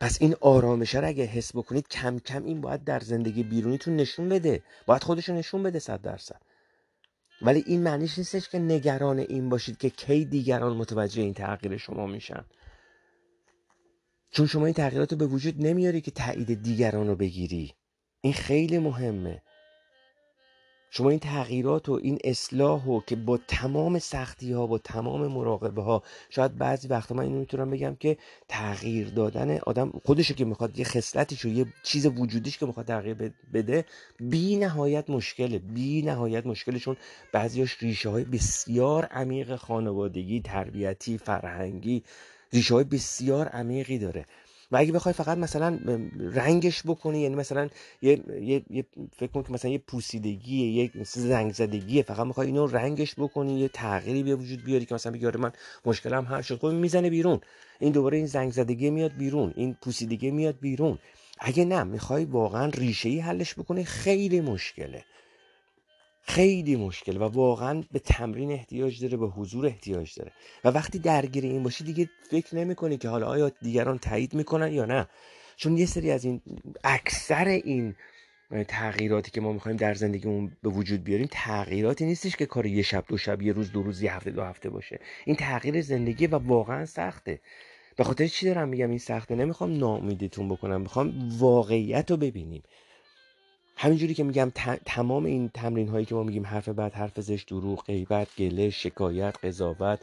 [0.00, 4.28] پس این آرامشه رو اگه حس بکنید کم کم این باید در زندگی بیرونیتون نشون
[4.28, 4.62] بده.
[4.86, 6.40] باید خودشون نشون بده صد درصد.
[7.42, 12.06] ولی این معنیش نیستش که نگران این باشید که کی دیگران متوجه این تغییر شما
[12.06, 12.44] میشن.
[14.30, 17.74] چون شما این تغییرات رو به وجود نمیاری که تایید دیگران رو بگیری.
[18.20, 19.42] این خیلی مهمه.
[20.94, 25.82] شما این تغییرات و این اصلاح و که با تمام سختی ها با تمام مراقبه
[25.82, 28.16] ها شاید بعضی وقتا من اینو می‌تونم بگم که
[28.48, 33.84] تغییر دادن آدم خودشو که می‌خواد یه خصلتیشو یه چیز وجودیش که می‌خواد تغییر بده
[34.20, 35.58] بی نهایت مشکله.
[35.58, 36.96] بی نهایت مشکله چون
[37.32, 42.02] بعضیاش ریشه های بسیار عمیق خانوادگی تربیتی فرهنگی
[42.52, 44.26] ریشه های بسیار عمیقی داره.
[44.72, 45.78] و اگه بخوای فقط مثلا
[46.18, 47.68] رنگش بکنی یعنی مثلا
[48.02, 48.84] یه, یه،, یه
[49.16, 53.68] فکر کن که مثلا یه پوسیدگی یه زنگ زدگی فقط می‌خوای اینو رنگش بکنی یه
[53.68, 55.52] تغییری به وجود بیاری که مثلا بگی آره من
[55.84, 57.40] مشکلم حل شد خب می‌زنه بیرون.
[57.80, 59.52] این دوباره این زنگ زدگی میاد بیرون.
[59.56, 60.98] این پوسیدگی میاد بیرون.
[61.38, 65.04] اگه نه می‌خوای واقعا ریشه ای حلش بکنی خیلی مشکله.
[66.22, 70.32] خیلی مشکل و واقعا به تمرین احتیاج داره به حضور احتیاج داره.
[70.64, 74.84] و وقتی درگیر این باشی دیگه فکر نمی‌کنی که حالا آیا دیگران تایید می‌کنن یا
[74.84, 75.08] نه.
[75.56, 76.40] چون یه سری از این
[76.84, 77.94] اکثر این
[78.68, 83.04] تغییراتی که ما می‌خوایم در زندگیمون به وجود بیاریم تغییراتی نیستش که کار یه شب
[83.08, 85.00] دو شب یه روز دو روز یه هفته دو هفته باشه.
[85.24, 87.40] این تغییر زندگی و واقعا سخته.
[87.96, 92.62] به خاطر چی دارم میگم این سخته؟ نمی‌خوام ناامیدتون بکنم می‌خوام واقعیت رو ببینیم.
[93.82, 94.52] همینجوری که میگم
[94.86, 99.36] تمام این تمرین هایی که ما میگیم حرف بعد حرف زشت دروغ غیبت گله شکایت
[99.44, 100.00] قضاوت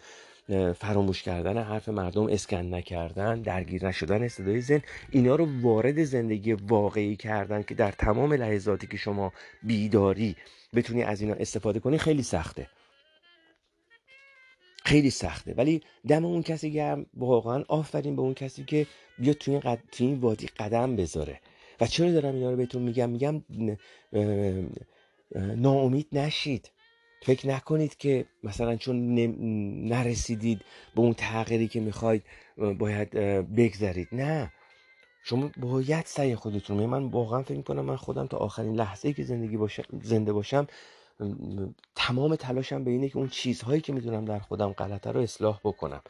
[0.75, 7.15] فراموش کردن حرف مردم اسکن نکردن درگیر نشدن صدای زن اینا رو وارد زندگی واقعی
[7.15, 10.35] کردن که در تمام لحظاتی که شما بیداری
[10.73, 12.67] بتونی از اینا استفاده کنی خیلی سخته.
[14.85, 15.53] خیلی سخته.
[15.53, 18.87] ولی دم اون کسی گرم واقعا آفرین به اون کسی که
[19.19, 20.23] بیا توی این, قد...
[20.23, 21.39] وادی قدم بذاره.
[21.81, 23.41] و چرا دارم اینا رو بهتون میگم؟ میگم
[25.35, 26.71] ناامید نشید.
[27.21, 29.15] فکر نکنید که مثلا چون
[29.87, 30.61] نرسیدید
[30.95, 32.23] به اون تغییری که می‌خواید
[32.57, 33.09] باید
[33.55, 34.07] بگذرید.
[34.11, 34.51] نه.
[35.23, 39.57] شما باید سعی خودتون من واقعا فکر می‌کنم من خودم تا آخرین لحظه که زندگی
[39.57, 40.67] باشم زنده باشم
[41.95, 46.01] تمام تلاشم به اینه که اون چیزهایی که می‌دونم در خودم غلطه رو اصلاح بکنم.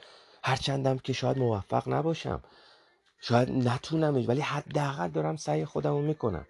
[0.44, 2.42] هرچندم که شاید موفق نباشم.
[3.22, 6.46] شاید نتونم ولی حداقل دارم سعی خودم رو می‌کنم.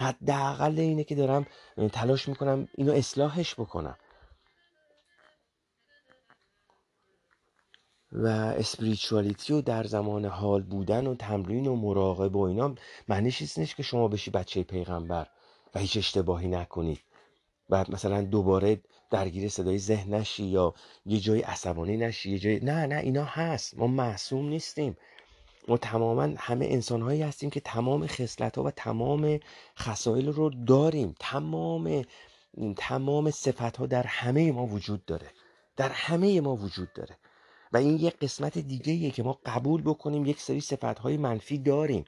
[0.00, 1.46] حداقل اینه که دارم
[1.92, 3.96] تلاش می‌کنم اینو اصلاحش بکنم.
[8.12, 12.74] و اسپریچوالیتی و در زمان حال بودن و تمرین و مراقبه و اینا
[13.08, 15.26] معنیش نیستش که شما بشی بچه پیغمبر
[15.74, 17.00] و هیچ اشتباهی نکنید.
[17.70, 18.80] و مثلا دوباره
[19.10, 20.74] درگیر صدای ذهن نشی یا
[21.06, 23.78] یه جای عصبانی نشی یه جای نه نه اینا هست.
[23.78, 24.96] ما معصوم نیستیم.
[25.68, 29.40] ما تماما همه انسان هایی هستیم که تمام خصلت ها و تمام
[29.78, 31.14] خصایل رو داریم.
[31.20, 32.04] تمام
[32.76, 35.26] تمام صفت ها در همه ما وجود داره.
[35.76, 37.16] در همه ما وجود داره.
[37.72, 41.58] و این یک قسمت دیگه ایه که ما قبول بکنیم یک سری صفت های منفی
[41.58, 42.04] داریم.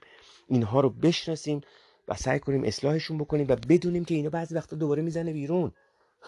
[0.48, 1.60] اینها رو بشناسیم
[2.08, 5.72] و سعی کنیم اصلاحشون بکنیم و بدونیم که اینا بعضی وقتا دوباره می‌زنه بیرون.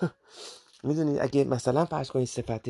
[0.85, 2.69] می‌دونید اگه مثلا فرض کنید صفت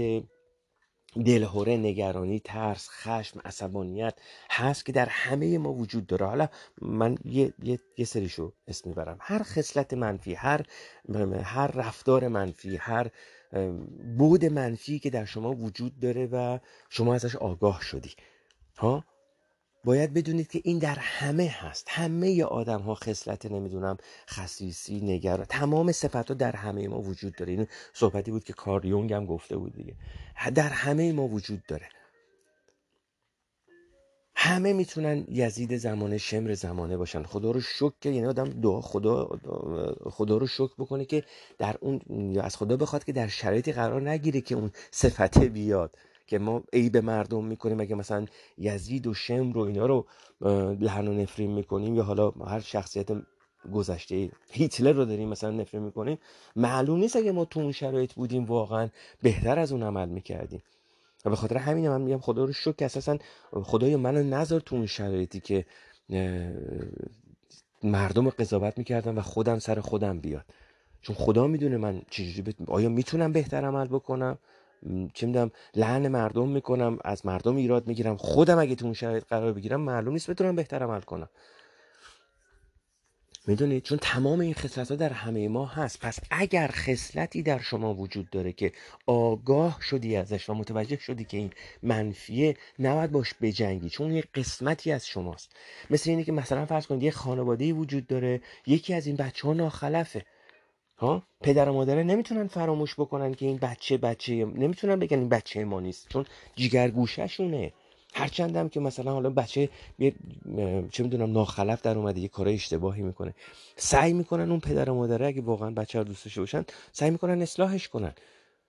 [1.25, 4.15] دلهوره نگرانی ترس خشم عصبانیت
[4.51, 6.27] هست که در همه ما وجود داره.
[6.27, 6.49] حالا
[6.83, 9.19] من یه, یه،, یه سریشو اسم می‌برم.
[9.21, 10.67] هر خصلت منفی هر
[11.43, 13.11] هر رفتار منفی هر
[14.19, 16.59] بود منفی که در شما وجود داره و
[16.91, 18.15] شما ازش آگاه شدی.
[18.79, 19.05] ها؟
[19.85, 21.87] باید بدونید که این در همه هست.
[21.89, 23.97] همه آدم ها خصلت نمی‌دونم
[24.31, 25.47] خصیصی نگران.
[25.49, 27.53] تمام صفت ها در همه ما وجود داره.
[27.53, 29.95] این صحبتی بود که کاریونگ هم گفته بود دیگه.
[30.55, 31.89] در همه ما وجود داره.
[34.35, 37.23] همه می‌تونن یزید زمانه شمر زمانه باشن.
[37.23, 39.29] خدا رو شکر که یعنی آدم دعا خدا
[40.11, 41.25] خدا رو شکر بکنه که
[41.59, 42.01] در اون
[42.39, 45.97] از خدا بخواد که در شرایطی قرار نگیره که اون صفته بیاد.
[46.33, 46.63] که ما
[46.93, 48.27] به مردم می‌کنیم اگه مثلا
[48.59, 50.07] یزید و شمر و اینا رو
[50.81, 53.09] لحن و نفرین می‌کنیم یا حالا هر شخصیت
[53.73, 56.19] گذشته هیتلر رو داریم مثلا نفرین می‌کنیم
[56.57, 58.89] معلوم نیست اگه ما تو اون شرایط بودیم واقعا
[59.23, 60.63] بهتر از اون عمل می‌کردیم.
[61.25, 63.19] و به خاطر همین من میگم خدا رو شکر اساسا
[63.51, 65.67] خدای منو نذار تو اون شرایطی که
[67.83, 70.45] مردم قضاوت می‌کردم و خودم سر خودم بیاد.
[71.03, 74.39] چون خدا می‌دونه من چجوری آیا می‌تونم بهتر عمل بکنم؟
[75.15, 78.17] چه می‌دونم لعن مردم می‌کنم از مردم ایراد می‌گیرم.
[78.17, 81.29] خودم اگه تو اون شرایط قرار بگیرم معلوم نیست بتونم بهتر عمل کنم.
[83.47, 86.01] می‌دونید چون تمام این خصلت ها در همه ما هست.
[86.01, 88.73] پس اگر خصلتی در شما وجود داره که
[89.07, 91.51] آگاه شدی ازش و متوجه شدی که این
[91.83, 95.53] منفیه نباید باش بجنگی چون یه قسمتی از شماست.
[95.91, 99.55] مثل اینه که مثلا فرض کنید یه خانواده وجود داره یکی از این بچه ها
[99.55, 100.25] ناخلفه.
[101.03, 105.65] ها؟ پدر و مادره نمی‌تونن فراموش بکنن که این بچه بچه نمی‌تونن بگن این بچه
[105.65, 106.25] ما نیست چون
[106.57, 107.73] جیگر گوششونه
[108.15, 109.69] هرچندم که مثلا حالا بچه
[110.91, 113.35] چه می‌دونم ناخلف در اومده یه کارای اشتباهی می‌کنه.
[113.77, 117.89] سعی می‌کنن اون پدر و مادره اگه واقعا بچه رو دوستش باشن سعی می‌کنن اصلاحش
[117.89, 118.13] کنن.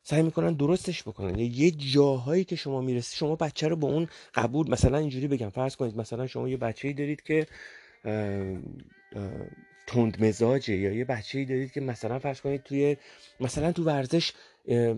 [0.04, 1.40] سعی می‌کنن درستش بکنن.
[1.40, 5.76] یه جاهایی که شما می‌رسی شما بچه رو با اون قبول مثلا اینجوری بگم فرض
[5.76, 7.48] کنید مثلا شما یه بچه دارید که
[9.88, 12.98] تند مزاجه یا یه بچه دارید که مثلا فرض کنید توی
[13.40, 14.32] مثلا تو ورزش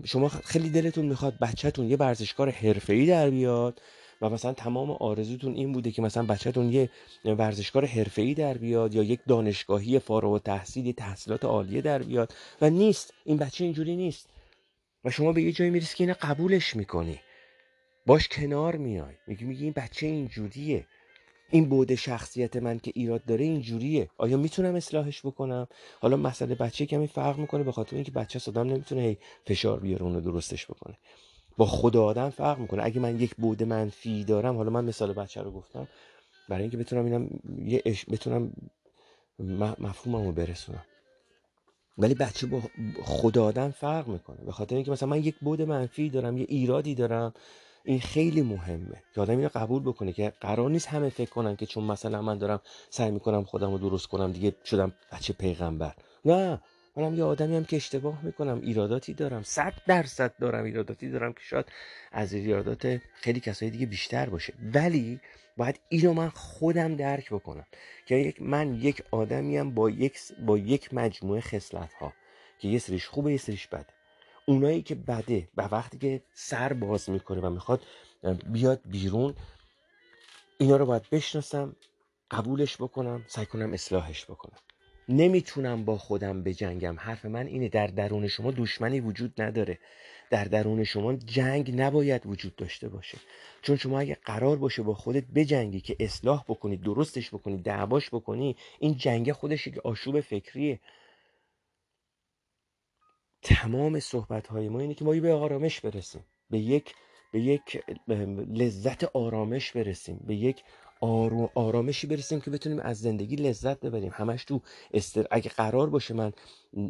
[0.04, 3.80] شما خیلی دلتون می‌خواد بچهتون یه ورزشکار حرفه‌ای در بیاد
[4.22, 6.90] و مثلا تمام آرزوتون این بوده که مثلا بچهتون یه
[7.24, 13.14] ورزشکار حرفه‌ای در بیاد یا یک دانشگاهی فارغ التحصیل تحصیلات عالیه در بیاد و نیست.
[13.24, 14.28] این بچه اینجوری نیست.
[15.04, 17.20] و شما به یه جایی می‌رسی که اینو قبولش می‌کنی.
[18.06, 19.14] باش کنار میای.
[19.26, 20.86] میگی میگی این بچه اینجوریه.
[21.50, 24.10] این بود شخصیت من که ایراد داره اینجوریه.
[24.18, 25.68] آیا می‌تونم اصلاحش بکنم؟
[26.00, 30.02] حالا مسئله بچه کمی فرق می‌کنه به خاطر اینکه بچه صدام نمی‌تونه هی فشار بیاره
[30.02, 30.98] اونو درستش بکنه.
[31.56, 32.84] با خدا آدم فرق می‌کنه.
[32.84, 35.88] اگه من یک بود منفی دارم حالا من مثال بچه رو گفتم
[36.48, 37.30] برای اینکه بتونم اینم
[37.64, 38.04] یه اش...
[38.04, 38.52] بتونم
[39.78, 40.84] مفهوممو برسونم.
[41.98, 42.62] ولی بچه با
[43.02, 44.44] خدا آدم فرق می‌کنه.
[44.46, 47.34] به خاطر اینکه مثلا من یک بود منفی دارم یه ایرادی دارم
[47.86, 51.66] این خیلی مهمه که آدم اینو قبول بکنه که قرار نیست همه فکر کنن که
[51.66, 52.60] چون مثلا من دارم
[52.90, 55.94] سعی می‌کنم خودم رو درست کنم دیگه شدم بچه پیغمبر.
[56.24, 56.60] نه
[56.96, 61.40] منم یه آدمی هم که اشتباه می‌کنم ایراداتی دارم صد درصد دارم ایراداتی دارم که
[61.42, 61.66] شاید
[62.12, 64.52] از ایرادات خیلی کسایی دیگه بیشتر باشه.
[64.74, 65.20] ولی
[65.56, 67.66] باید اینو من خودم درک بکنم
[68.06, 72.12] که یک من یک آدمیم با یک با یک مجموعه خصلت ها
[72.58, 73.95] که یه سریش خوبه یه سریش بده.
[74.46, 77.82] اونایی که بده و وقتی که سر باز می‌کنه و می‌خواد
[78.46, 79.34] بیاد بیرون
[80.58, 81.76] اینا رو باید بشناسم
[82.30, 84.58] قبولش بکنم سعی کنم اصلاحش بکنم.
[85.08, 86.96] نمی‌تونم با خودم بجنگم.
[86.98, 89.78] حرف من اینه در درون شما دشمنی وجود نداره.
[90.30, 93.18] در درون شما جنگ نباید وجود داشته باشه.
[93.62, 98.56] چون شما اگه قرار باشه با خودت بجنگی که اصلاح بکنی درستش بکنی دعواش بکنی
[98.78, 100.80] این جنگ خودش یک آشوب فکریه.
[103.42, 106.24] تمام صحبت های ما اینه که ما به آرامش برسیم.
[106.50, 106.94] به یک
[107.32, 107.82] به یک
[108.48, 110.24] لذت آرامش برسیم.
[110.26, 110.62] به یک
[111.54, 114.10] آرامشی برسیم که بتونیم از زندگی لذت ببریم.
[114.14, 114.60] همش تو
[114.94, 115.26] استر...
[115.30, 116.32] اگه قرار باشه من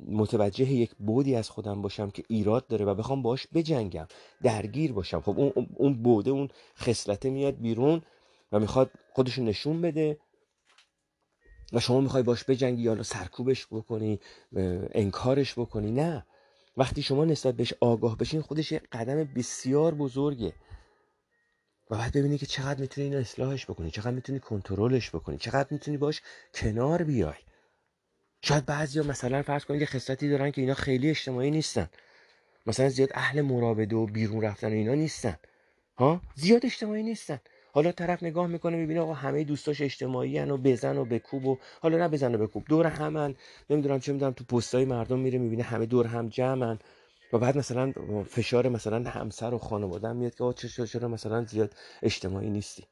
[0.09, 4.07] متوجه یک بودی از خودم باشم که ایراد داره و بخوام باش بجنگم
[4.43, 5.21] درگیر باشم.
[5.21, 8.03] خب اون اون بوده اون خصلته میاد بیرون
[8.53, 10.19] و می‌خواد خودشو نشون بده
[11.73, 14.21] و شما می‌خوای باش بجنگی یا سرکوبش بکنی
[14.93, 15.91] انکارش بکنی.
[15.91, 16.27] نه.
[16.77, 20.53] وقتی شما نسبت بهش آگاه بشین خودش یه قدم بسیار بزرگه.
[21.91, 25.97] و بعد ببینی که چقدر می‌تونی اینو اصلاحش بکنی چقدر می‌تونی کنترلش بکنی چقدر می‌تونی
[25.97, 26.23] باش
[26.55, 27.35] کنار بیای.
[28.43, 31.91] شاید بعضیا مثلا فرض کنید یه خصلتی دارن که اینا خیلی اجتماعی نیستن.
[32.67, 35.37] مثلا زیاد اهل مراوده و بیرون رفتن و اینا نیستن.
[35.99, 37.41] ها؟ زیاد اجتماعی نیستن.
[37.77, 41.99] حالا طرف نگاه می‌کنه می‌بینه آقا همه دوستاش اجتماعی و بزن و بکوب و حالا
[41.99, 43.35] نه بزن و بکوب دور همن
[43.71, 46.79] نمی‌دونم چه می‌دونم تو پستای مردم میره می‌بینه همه دور هم جمعن.
[47.33, 47.93] و بعد مثلا
[48.29, 52.85] فشار مثلا همسر و خانواده میاد که چرا چرا مثلا زیاد اجتماعی نیستی؟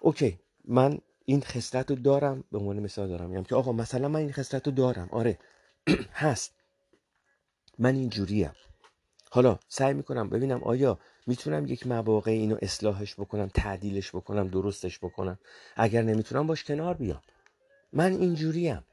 [0.00, 4.20] اوکی من این خصلت رو دارم به عنوان مثال دارم میگم که آقا مثلا من
[4.20, 5.38] این خصلت رو دارم آره.
[6.24, 6.54] هست.
[7.78, 8.52] من اینجوریم.
[9.30, 15.38] حالا سعی می‌کنم ببینم آیا می‌تونم یک مواقع اینو اصلاحش بکنم تعدیلش بکنم درستش بکنم.
[15.76, 17.22] اگر نمی‌تونم باش کنار بیام.
[17.92, 18.84] من اینجوریم.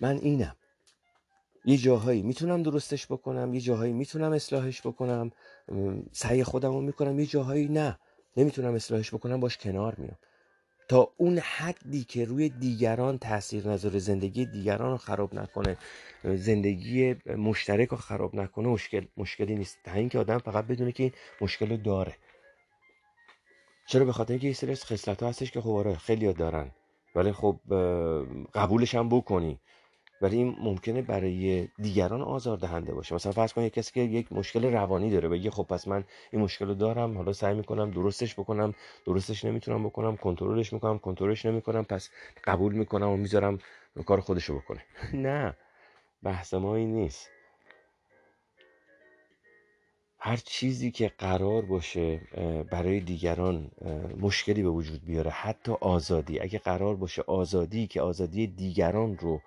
[0.00, 0.56] من اینم.
[1.64, 5.30] یه جاهایی می‌تونم درستش بکنم یه جاهایی می‌تونم اصلاحش بکنم.
[6.12, 7.98] سعی خودم رو می‌کنم یه جاهایی نه.
[8.36, 10.18] نمی‌تونم اصلاحش بکنم باش کنار میام.
[10.90, 15.76] تا اون حدی که روی دیگران تاثیر نذاره زندگی دیگران رو خراب نکنه
[16.24, 19.78] زندگی مشترک رو خراب نکنه مشکل مشکلی نیست.
[19.84, 22.16] تا اینکه آدم فقط بدونه که این مشکل رو داره.
[23.86, 26.70] چرا؟ به خاطر اینکه یه سری خصلت هستش که خب آره خیلی دارن.
[27.14, 27.60] ولی خب
[28.54, 29.60] قبولش هم بکنی.
[30.20, 33.14] ولی این ممکنه برای دیگران آزار دهنده باشه.
[33.14, 36.66] مثلا فرض کنید کسی که یک مشکل روانی داره بگه خب پس من این مشکل
[36.66, 38.74] رو دارم حالا سعی می‌کنم درستش بکنم
[39.06, 42.10] درستش نمی‌تونم بکنم کنترلش می‌کنم کنترلش نمی‌کنم پس
[42.44, 43.58] قبول می‌کنم و می‌ذارم
[44.06, 44.80] کار خودشو بکنه.
[45.26, 45.56] نه
[46.22, 47.30] بحث ما این نیست.
[50.18, 52.20] هر چیزی که قرار باشه
[52.70, 53.70] برای دیگران
[54.20, 56.40] مشکلی به وجود بیاره حتی آزادی.
[56.40, 59.40] اگه قرار باشه آزادی که آزادی دیگران رو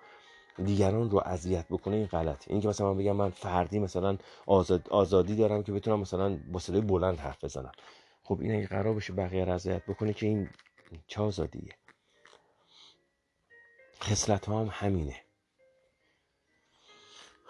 [0.64, 2.50] دیگران رو اذیت بکنه این غلطه.
[2.50, 6.58] این که مثلا من بگم من فردی مثلا آزاد آزادی دارم که بتونم مثلا با
[6.58, 7.72] صدای بلند حرف بزنم.
[8.22, 10.48] خب این اگه قرار باشه بقیه رو اذیت بکنه که این
[11.06, 11.72] چه آزادیه؟
[14.02, 15.23] خصلت ها هم همینه.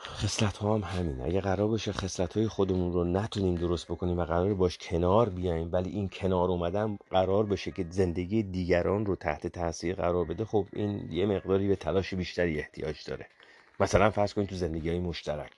[0.06, 4.24] خصلت ها هم همین اگه قرار باشه خصلت های خودمون رو نتونیم درست بکنیم و
[4.24, 9.46] قرار باش کنار بیایم ولی این کنار اومدن قرار بشه که زندگی دیگران رو تحت
[9.46, 13.26] تاثیر قرار بده خب این یه مقداری به تلاش بیشتری احتیاج داره.
[13.80, 15.50] مثلا فرض کنید تو زندگی های مشترک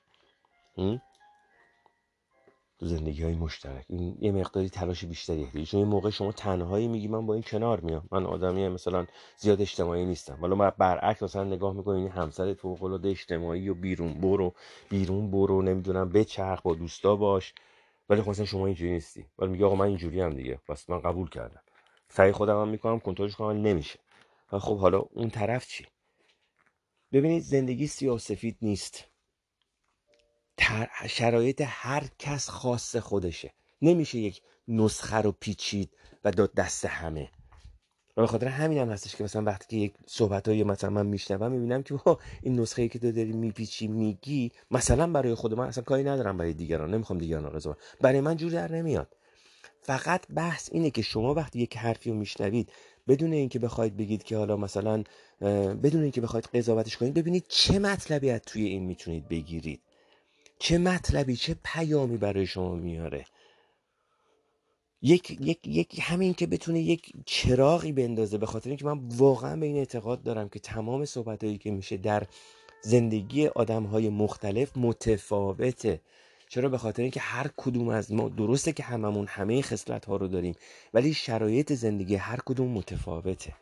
[2.79, 3.85] تو زندگی های مشترک.
[3.89, 7.43] این یه مقداری تلاش بیشتری احتیاج چون این موقع شما تنهایی میگی من با این
[7.43, 8.09] کنار میام.
[8.11, 9.07] من آدمی مثلا
[9.37, 10.39] زیاد اجتماعی نیستم.
[10.41, 14.55] حالا من برعکس مثلا نگاه می‌کنی این همسرت فوق العاده اجتماعی و بیرون برو
[14.91, 17.55] بیرون برو نمی‌دونم بچرخ با دوستا باش.
[18.09, 19.27] ولی خب مثلا شما اینجوری نیستی.
[19.39, 20.61] ولی میگه آقا من اینجوری هم دیگه.
[20.68, 21.61] پس من قبول کردم.
[22.09, 23.99] سعی خودم هم می‌کنم کنترلش کنم نمیشه.
[24.51, 25.87] خب حالا اون طرف چی؟
[27.12, 29.05] ببینید زندگی سیاسفید نیست.
[31.09, 33.52] شرایط هر کس خاص خودشه.
[33.82, 35.90] نمیشه یک نسخه رو پیچید
[36.24, 37.30] و داد دست همه.
[38.16, 41.07] و به خاطر همین هم هستش که مثلا وقتی که یک صحبت های مثلا من
[41.07, 42.00] میشنوم می‌بینم که
[42.42, 46.36] این نسخه ای که تو داری میپیچی میگی مثلا برای خود من اصلا کاری ندارم
[46.36, 49.16] برای دیگران نمی‌خوام دیگران رو برای من جور در نمیاد.
[49.82, 52.72] فقط بحث اینه که شما وقتی یک حرفی رو میشنوید
[53.09, 55.04] بدون اینکه بخواید بگید که حالا مثلا
[55.82, 59.82] بدون اینکه بخواید قضاوتش کنید ببینید چه مطلبی از توی این می‌تونید بگیرید.
[60.59, 63.24] چه مطلبی چه پیامی برای شما میاره؟
[65.02, 69.66] یک, یک, یک همین که بتونه یک چراغی بندازه به خاطر اینکه من واقعا به
[69.66, 72.26] این اعتقاد دارم که تمام صحبت هایی که میشه در
[72.82, 76.00] زندگی آدم های مختلف متفاوته.
[76.48, 80.28] چرا؟ به خاطر اینکه هر کدوم از ما درسته که هممون همه خصلت ها رو
[80.28, 80.54] داریم
[80.94, 83.52] ولی شرایط زندگی هر کدوم متفاوته.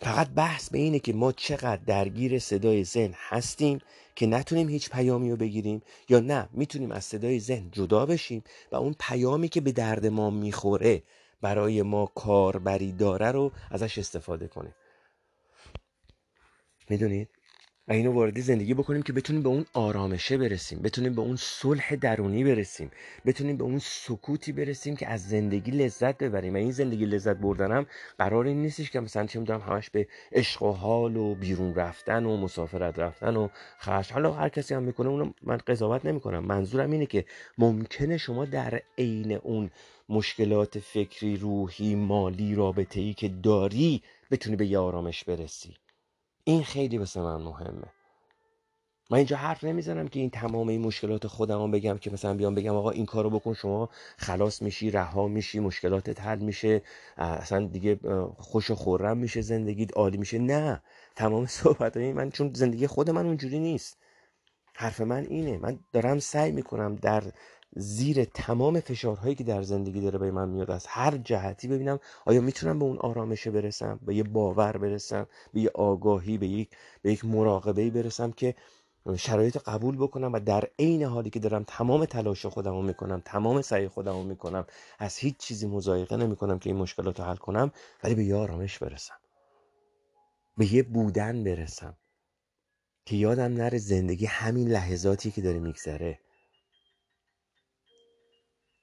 [0.00, 3.78] فقط بحث به اینه که ما چقدر درگیر صدای ذهن هستیم
[4.16, 8.76] که نتونیم هیچ پیامی رو بگیریم یا نه می‌تونیم از صدای ذهن جدا بشیم و
[8.76, 11.02] اون پیامی که به درد ما می‌خوره
[11.40, 14.74] برای ما کاربری داره رو ازش استفاده کنیم.
[16.88, 17.28] می‌دونید؟
[17.88, 21.96] و اینو وارد زندگی بکنیم که بتونیم به اون آرامشه برسیم بتونیم به اون صلح
[21.96, 22.90] درونی برسیم
[23.26, 26.54] بتونیم به اون سکوتی برسیم که از زندگی لذت ببریم.
[26.54, 27.86] و این زندگی لذت بردنم
[28.18, 32.24] قرار این نیستش که مثلا چه می‌دونم همش به عشق و حال و بیرون رفتن
[32.24, 36.44] و مسافرت رفتن و خرج حالا هر کسی هم می‌کنه اونو من قضاوت نمی‌کنم.
[36.44, 37.24] منظورم اینه که
[37.58, 39.70] ممکنه شما در عین اون
[40.08, 45.74] مشکلات فکری روحی مالی رابطه ای که داری بتونی به یه آرامش برسی.
[46.48, 47.92] این خیلی واسه من مهمه.
[49.10, 52.74] من اینجا حرف نمی‌زنم که این تمام این مشکلات خودم بگم که مثلا بیام بگم
[52.74, 53.88] آقا این کارو بکن شما
[54.18, 56.82] خلاص میشی رها میشی مشکلاتت حل میشه
[57.16, 57.98] اصلا دیگه
[58.38, 60.38] خوش و خورم میشه زندگیت عالی میشه.
[60.38, 60.82] نه
[61.16, 63.98] تمام صحبت های من چون زندگی خود من اونجوری نیست.
[64.74, 65.58] حرف من اینه.
[65.58, 67.22] من دارم سعی می‌کنم در
[67.72, 72.40] زیر تمام فشارهایی که در زندگی داره به من میاد از هر جهتی ببینم آیا
[72.40, 76.70] می‌تونم به اون آرامشه برسم به یه باور برسم به یه آگاهی به یک
[77.02, 78.54] به یک مراقبه برسم که
[79.16, 83.62] شرایط قبول بکنم و در عین حالی که دارم تمام تلاش خودم رو می‌کنم تمام
[83.62, 84.66] سعی خودم رو می‌کنم
[84.98, 87.72] از هیچ چیزی مزایقه نمی‌کنم که این مشکلات حل کنم
[88.04, 89.14] ولی به یه آرامش برسم.
[90.56, 91.96] به یه بودن برسم.
[93.06, 96.20] که یادم نره زندگی همین لحظاتی که داره میگذره.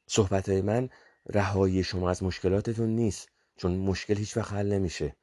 [0.07, 0.89] صحبت های من
[1.29, 5.15] رهایی شما از مشکلاتتون نیست چون مشکل هیچ وقت حل نمیشه.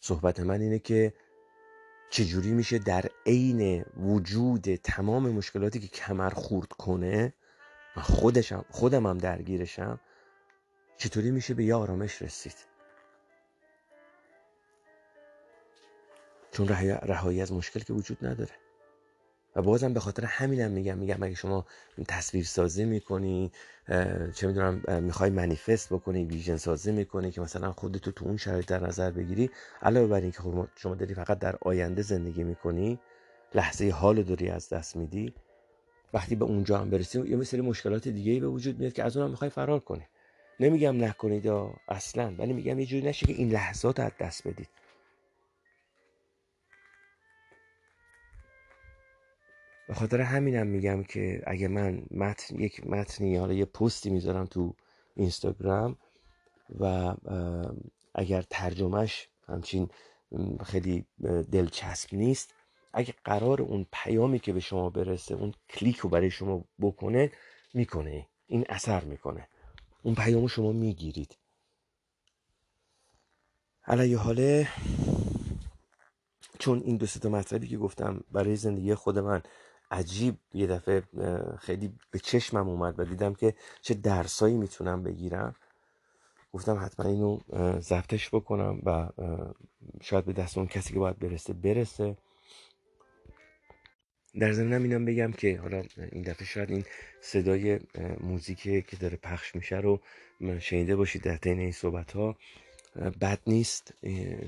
[0.00, 1.14] صحبت من اینه که
[2.10, 7.34] چجوری میشه در عین وجود تمام مشکلاتی که کمر خورد کنه
[7.96, 10.00] من خودشم خودم هم درگیرشم
[10.96, 12.56] چطوری میشه به یه آرامش رسید؟
[16.50, 16.68] چون
[17.02, 18.52] رهایی از مشکل که وجود نداره.
[19.56, 21.66] و بازم به خاطر همینم میگم میگم اگه شما
[22.08, 23.52] تصویر سازی می‌کنی
[24.34, 28.86] چه می‌دونم می‌خوای منیفست بکنی ویژن سازی می‌کنی که مثلا خودتو تو اون شرایط در
[28.86, 29.50] نظر بگیری
[29.82, 32.98] علاوه بر اینکه خب شما داری فقط در آینده زندگی می‌کنی
[33.54, 35.34] لحظه حال داری از دست میدی
[36.14, 39.16] وقتی به اونجا هم برسیم یه سری مشکلات دیگه ای به وجود میاد که از
[39.16, 40.06] اونم می‌خوای فرار کنی.
[40.60, 41.46] نمیگم نکنید
[41.88, 44.68] اصلا ولی میگم یه جوری نشه که این لحظات از دست بدید.
[49.92, 54.74] به خاطر همینم میگم که اگه من متن یک متنی حالا یه پستی می‌ذارم تو
[55.16, 55.96] اینستاگرام
[56.80, 57.14] و
[58.14, 59.88] اگر ترجمهش همچین
[60.64, 61.06] خیلی
[61.52, 62.54] دلچسب نیست
[62.92, 67.32] اگه قرار اون پیامی که به شما برسه اون کلیک رو برای شما بکنه
[67.74, 68.26] می‌کنه.
[68.46, 69.48] این اثر می‌کنه.
[70.02, 71.38] اون پیامو شما می‌گیرید.
[73.84, 74.68] علیه حاله
[76.58, 79.42] چون این دو تا مطلبی که گفتم برای زندگی خود من
[79.92, 81.02] عجیب یه دفعه
[81.60, 85.54] خیلی به چشمم اومد و دیدم که چه درسایی می‌تونم بگیرم.
[86.52, 87.38] گفتم حتما اینو
[87.80, 89.08] ضبطش بکنم و
[90.00, 92.16] شاید به دست اون کسی که باید برسه برسه.
[94.40, 96.84] در ضمنم اینم بگم که حالا این دفعه شاید این
[97.20, 97.80] صدای
[98.20, 100.00] موزیکی که داره پخش میشه رو
[100.58, 102.36] شنیده باشید در طین این صحبت ها
[102.96, 103.94] بد نیست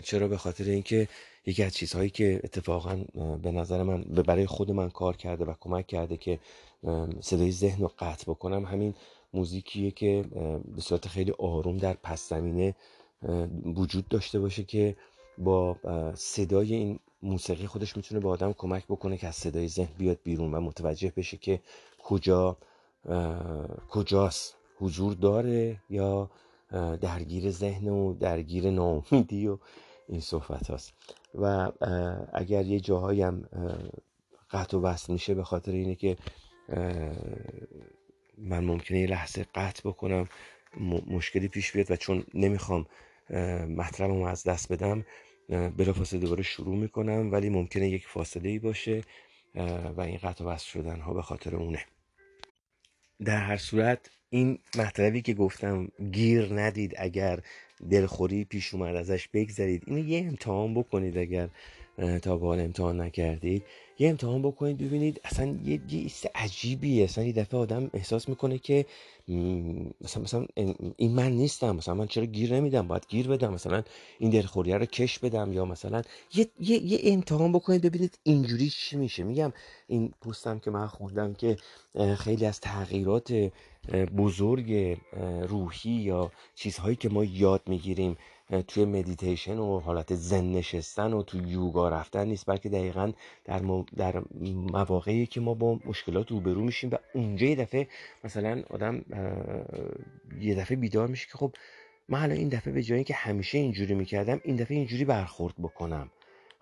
[0.02, 1.08] چرا به خاطر اینکه
[1.46, 3.04] یکی از چیزهایی که اتفاقا
[3.42, 6.38] به نظر من برای خود من کار کرده و کمک کرده که
[7.20, 8.94] صدای ذهن رو قطع بکنم همین
[9.34, 10.24] موزیکیه که
[10.74, 12.74] به صورت خیلی آروم در پس زمینه
[13.64, 14.96] وجود داشته باشه که
[15.38, 15.76] با
[16.14, 20.54] صدای این موسیقی خودش می‌تونه به آدم کمک بکنه که از صدای ذهن بیاد بیرون
[20.54, 21.60] و متوجه بشه که
[22.04, 22.56] کجا
[23.90, 26.30] کجاست حضور داره یا
[27.00, 29.58] درگیر ذهن و درگیر ناامیدی و
[30.08, 30.92] این صحبت هاست.
[31.34, 31.72] و
[32.32, 33.48] اگر یه جاهایی هم
[34.50, 36.16] قطع و وصل میشه به خاطر اینه که
[38.38, 40.28] من ممکنه یه لحظه قطع بکنم
[41.06, 42.86] مشکلی پیش بیاد و چون نمی‌خوام
[43.68, 45.04] مطلبم از دست بدم
[45.48, 49.02] بلافاصله دوباره شروع می‌کنم ولی ممکنه یک فاصله ای باشه
[49.96, 51.84] و این قطع و وصل شدن ها به خاطر اونه.
[53.24, 57.40] در هر صورت این مطلبی که گفتم گیر ندید اگر
[57.90, 61.48] دلخوری پیش اومد ازش بگذرید اینو یه امتحان بکنید اگر
[62.22, 63.62] تا به حال امتحان نکردید
[63.98, 67.04] یه امتحان بکنید ببینید اصلا یه یه عجیبیه.
[67.04, 68.86] اصلا یه دفعه آدم احساس می‌کنه که
[70.00, 70.46] مثلا مثلا
[70.96, 71.76] این من نیستم.
[71.76, 73.52] مثلا من چرا گیر نمیدم؟ باید گیر بدم.
[73.52, 73.82] مثلا
[74.18, 76.02] این دلخوری رو کش بدم یا مثلا
[76.34, 79.22] یه, یه, یه امتحان بکنید ببینید اینجوری چی میشه.
[79.22, 79.52] میگم
[79.86, 81.56] این پوستم که من خوندم که
[82.18, 83.50] خیلی از تغییرات
[84.16, 84.98] بزرگ
[85.48, 88.16] روحی یا چیزهایی که ما یاد می‌گیریم
[88.68, 93.12] توی مدیتیشن و حالت زن نشستن و تو یوگا رفتن نیست بلکه دقیقا
[93.44, 93.60] در,
[93.96, 94.22] در
[94.72, 97.88] مواقعی که ما با مشکلات روبرو میشیم و اونجا یه دفعه
[98.24, 99.04] مثلا آدم
[100.40, 101.54] یه دفعه بیدار میشه که خب
[102.08, 106.10] من حالا این دفعه به جایی که همیشه اینجوری می‌کردم این دفعه اینجوری برخورد بکنم.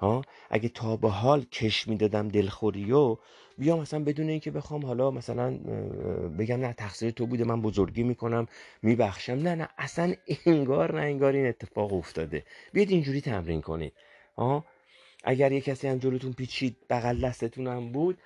[0.02, 3.16] ها اگه تا به حال کش می‌دادم دلخوریو
[3.58, 5.50] بیام مثلا بدون اینکه بخوام حالا مثلا
[6.38, 8.46] بگم نه تقصیر تو بوده من بزرگی می‌کنم
[8.82, 9.32] میبخشم.
[9.32, 10.14] نه نه اصلا
[10.46, 12.44] انگار نه انگار این اتفاق افتاده.
[12.72, 13.92] بیاید اینجوری تمرین کنید.
[14.38, 14.64] ها
[15.24, 18.18] اگر یه کسی هم جلوتون پیچید بغل دستتون هم بود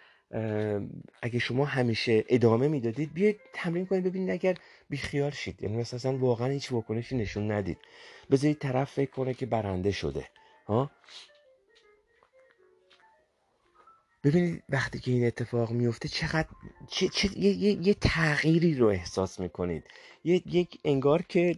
[1.23, 4.05] اگه شما همیشه ادامه می‌دادید بیاید تمرین کنید.
[4.05, 4.57] ببینید اگر
[4.91, 7.79] بیخیال شید یعنی مثلا واقعا هیچ واکنشی نشون ندید.
[8.31, 10.25] بذارید طرف فکر کنه که برنده شده.
[10.67, 10.91] ها
[14.27, 16.49] ببینید وقتی که این اتفاق میفته چقدر
[16.89, 19.85] چه, چه، یه،, یه،, تغییری رو احساس می‌کنید.
[20.25, 21.57] یه، یک انگار که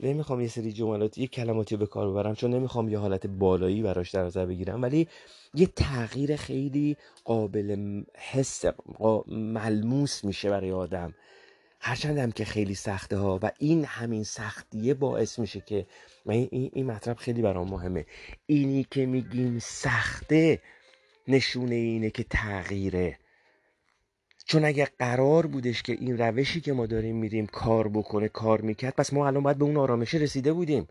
[0.00, 4.10] نمی‌خوام یه سری جملات یه کلماتی به کار ببرم چون نمی‌خوام یه حالت بالایی براش
[4.10, 5.08] در نظر بگیرم ولی
[5.54, 8.64] یه تغییر خیلی قابل حس
[9.28, 11.14] ملموس میشه برای آدم.
[11.80, 15.86] هرچند هم که خیلی سخته ها و این همین سختیه باعث میشه که
[16.28, 18.06] این, این مطلب خیلی برام مهمه.
[18.46, 20.60] اینی که میگیم سخته
[21.30, 23.18] نشونه اینه که تغییره.
[24.44, 28.94] چون اگه قرار بودش که این روشی که ما داریم میریم کار بکنه کار می‌کرد
[28.96, 30.88] پس ما الان باید به اون آرامشه رسیده بودیم.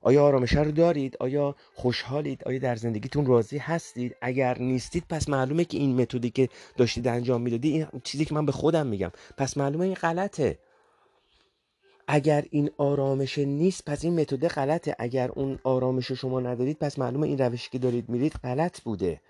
[0.00, 5.64] آیا آرامشه رو دارید؟ آیا خوشحالید؟ آیا در زندگیتون راضی هستید؟ اگر نیستید پس معلومه
[5.64, 9.56] که این متدی که داشتید انجام می‌دادی این چیزی که من به خودم میگم پس
[9.56, 10.58] معلومه این غلطه.
[12.08, 14.96] اگر این آرامش نیست پس این متد غلطه.
[14.98, 19.20] اگر اون آرامش رو شما ندارید پس معلومه این روشی که دارید میرید غلط بوده.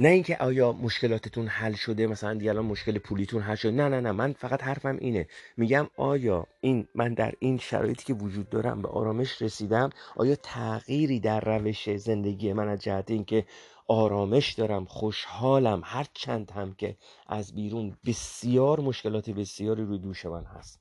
[0.00, 3.70] نه اینکه آیا مشکلاتتون حل شده مثلا دیگه الان مشکل پولیتون حل شده.
[3.72, 5.26] نه نه نه من فقط حرفم اینه.
[5.56, 11.20] میگم آیا این من در این شرایطی که وجود دارم به آرامش رسیدم؟ آیا تغییری
[11.20, 13.44] در روش زندگی من از جهت اینکه
[13.88, 16.96] آرامش دارم خوشحالم هر چند هم که
[17.26, 20.80] از بیرون بسیار مشکلات بسیاری روی دوش من هست.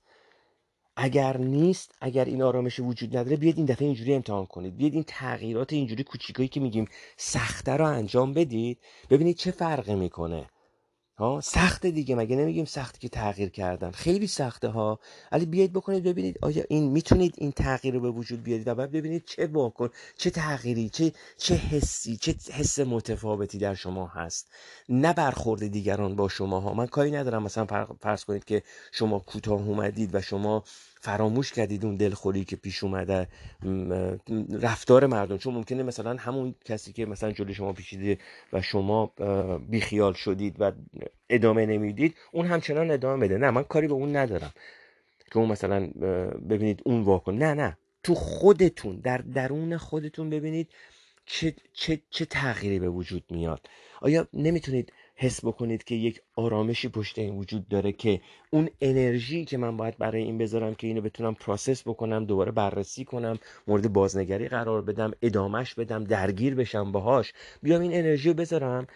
[1.02, 4.78] اگر نیست اگر این آرامش وجود نداره بیاید این دفعه اینجوری امتحان کنید.
[4.78, 6.88] بیاید این تغییرات اینجوری کوچیکایی که میگیم
[7.18, 8.80] سخته رو انجام بدید
[9.10, 10.50] ببینید چه فرقی می‌کنه.
[11.20, 15.00] ها؟ سخت دیگه مگه نمیگیم سخت که تغییر کردن؟ خیلی سخته ها.
[15.32, 18.92] ولی بیاید بکنید ببینید آیا این می‌تونید این تغییر رو به وجود بیارید و بعد
[18.92, 24.48] ببینید چه واکن چه تغییری چه چه حسی چه حس متفاوتی در شما هست.
[24.90, 27.66] نه برخورد دیگران با شما ها من کاری ندارم مثلا
[28.02, 30.64] فرض کنید که شما کوتاه اومدید و شما
[31.02, 33.28] فراموش کردید اون دلخوری که پیش اومده؟
[34.62, 35.38] رفتار مردم.
[35.38, 38.18] چون ممکنه مثلا همون کسی که مثلا جلوی شما پیشیده
[38.54, 39.06] و شما
[39.70, 40.72] بیخیال شدید و
[41.30, 43.38] ادامه نمی‌دید اون همچنان ادامه بده.
[43.38, 44.52] نه من کاری به اون ندارم
[45.32, 45.88] که اون مثلا
[46.50, 47.34] ببینید اون واکن.
[47.34, 47.78] نه نه.
[48.04, 50.70] تو خودتون در درون خودتون ببینید
[51.26, 53.62] چه, چه, چه تغییری به وجود میاد.
[54.02, 59.58] آیا نمی‌تونید حس بکنید که یک آرامشی پشت این وجود داره که اون انرژی که
[59.58, 64.48] من باید برای این بذارم که اینو بتونم پروسس بکنم دوباره بررسی کنم مورد بازنگری
[64.48, 68.88] قرار بدم ادامش بدم درگیر بشم باهاش بیام این انرژی رو بذارم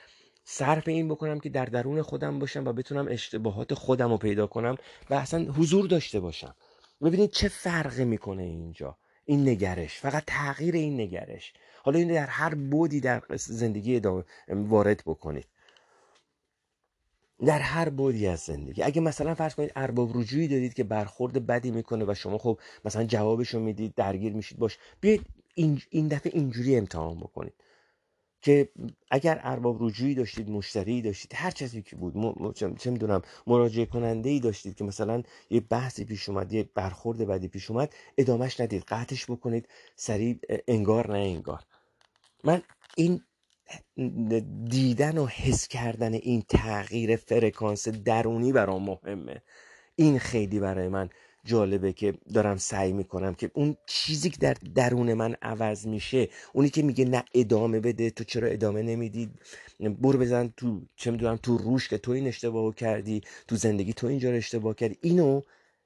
[0.44, 4.76] صرف این بکنم که در درون خودم باشم و بتونم اشتباهات خودم رو پیدا کنم
[5.10, 6.56] و اصلا حضور داشته باشم.
[7.02, 11.54] ببینید چه فرقی می‌کنه اینجا؟ این نگرش فقط تغییر این نگرش.
[11.84, 14.02] حالا این در هر بودی در زندگی
[14.48, 15.48] وارد بکنید.
[17.46, 18.84] در هر بودی از زندگی.
[18.84, 23.04] اگه مثلا فرض کنید ارباب رجوعی دارید که برخورد بدی می‌کنه و شما خب مثلا
[23.04, 24.78] جوابشو می‌دید درگیر میشید باش.
[25.02, 25.22] بیاید
[25.56, 27.54] این, این دفعه اینجوری امتحان بکنید
[28.42, 28.70] که
[29.12, 34.40] اگر ارباب رجوعی داشتید مشتری داشتید هر چیزی که بود چه می‌دونم مراجعه کننده ای
[34.40, 38.84] داشتید که مثلا یه بحثی پیش اومد یه برخورد بدی پیش اومد ادامهش ندید.
[38.88, 41.64] قطعش بکنید سریع انگار نه انگار.
[42.44, 42.62] من
[42.96, 43.22] این
[44.70, 49.42] دیدن و حس کردن این تغییر فرکانس درونی برام مهمه.
[49.96, 51.10] این خیلی برای من
[51.46, 56.70] جالبه که دارم سعی می‌کنم که اون چیزی که در درون من عوض میشه اونی
[56.70, 59.30] که میگه نه ادامه بده تو چرا ادامه نمیدی؟
[59.80, 64.08] برو بزن تو چه می‌دونم تو روش که تو این اشتباه کردی تو زندگی تو
[64.08, 64.98] اینجا اشتباه کردی.
[65.02, 65.42] اینو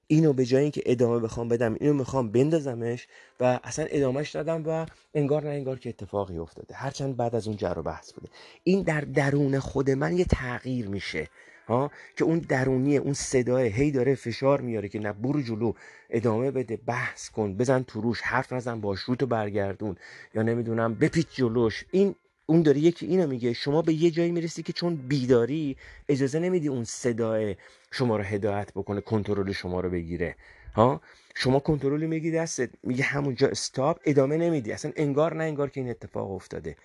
[0.08, 3.08] اینو به جای اینکه ادامه بخوام بدم اینو می‌خوام بندازمش
[3.39, 6.76] و اصلا ادامهش دادم و انگار نه انگار که اتفاقی افتاده.
[6.76, 8.30] هرچند بعد از اون جر و بحث بوده.
[8.64, 11.28] این در درون خود من یه تغییر میشه
[11.68, 15.74] ها؟ که اون درونیه اون صدای هی داره فشار میاره که نه برو جلو
[16.10, 19.95] ادامه بده بحث کن بزن تو روش حرف نزن باش رو برگردون.
[20.34, 21.86] یا نمی‌دونم بپیچ جلوش.
[21.91, 22.16] این
[22.50, 25.78] اون داره یکی اینو میگه شما به یه جایی می‌رسی که چون بیداری
[26.10, 27.56] اجازه نمیدی اون صدای
[27.91, 30.36] شما رو هدایت بکنه کنترل شما رو بگیره.
[30.76, 31.02] ها؟
[31.36, 34.72] شما کنترل میگی دستت میگه همونجا استاپ ادامه نمیدی.
[34.72, 36.76] اصلا انگار نه انگار که این اتفاق افتاده.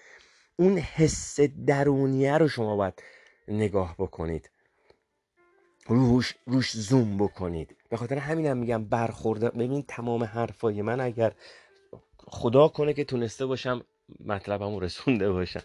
[0.57, 3.03] اون حس درونیه رو شما باید
[3.49, 4.51] نگاه بکنید.
[5.87, 7.77] روش روش زوم بکنید.
[7.91, 11.33] به خاطر همینم میگم برخورده ببین تمام حرفای من اگر
[12.27, 13.83] خدا کنه که تونسته باشم
[14.27, 15.63] مطلبمو رسونده باشم.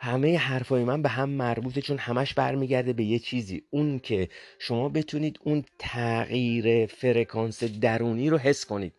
[0.00, 3.62] همه حرفای من به هم مربوطه چون همش برمیگرده به یه چیزی.
[3.70, 4.28] اون که
[4.58, 8.92] شما بتونید اون تغییر فرکانس درونی رو حس کنید.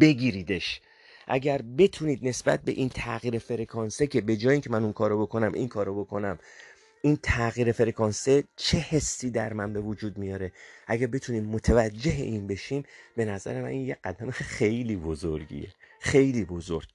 [0.00, 0.80] بگیریدش.
[1.28, 5.52] اگر بتونید نسبت به این تغییر فرکانسه که به جای اینکه من اون کارو بکنم
[5.52, 6.38] این کارو بکنم
[7.02, 10.52] این تغییر فرکانسه چه حسی در من به وجود میاره؟
[10.86, 12.82] اگر بتونیم متوجه این بشیم
[13.16, 15.68] به نظر من این یه قدم خیلی بزرگیه.
[16.00, 16.88] خیلی بزرگ.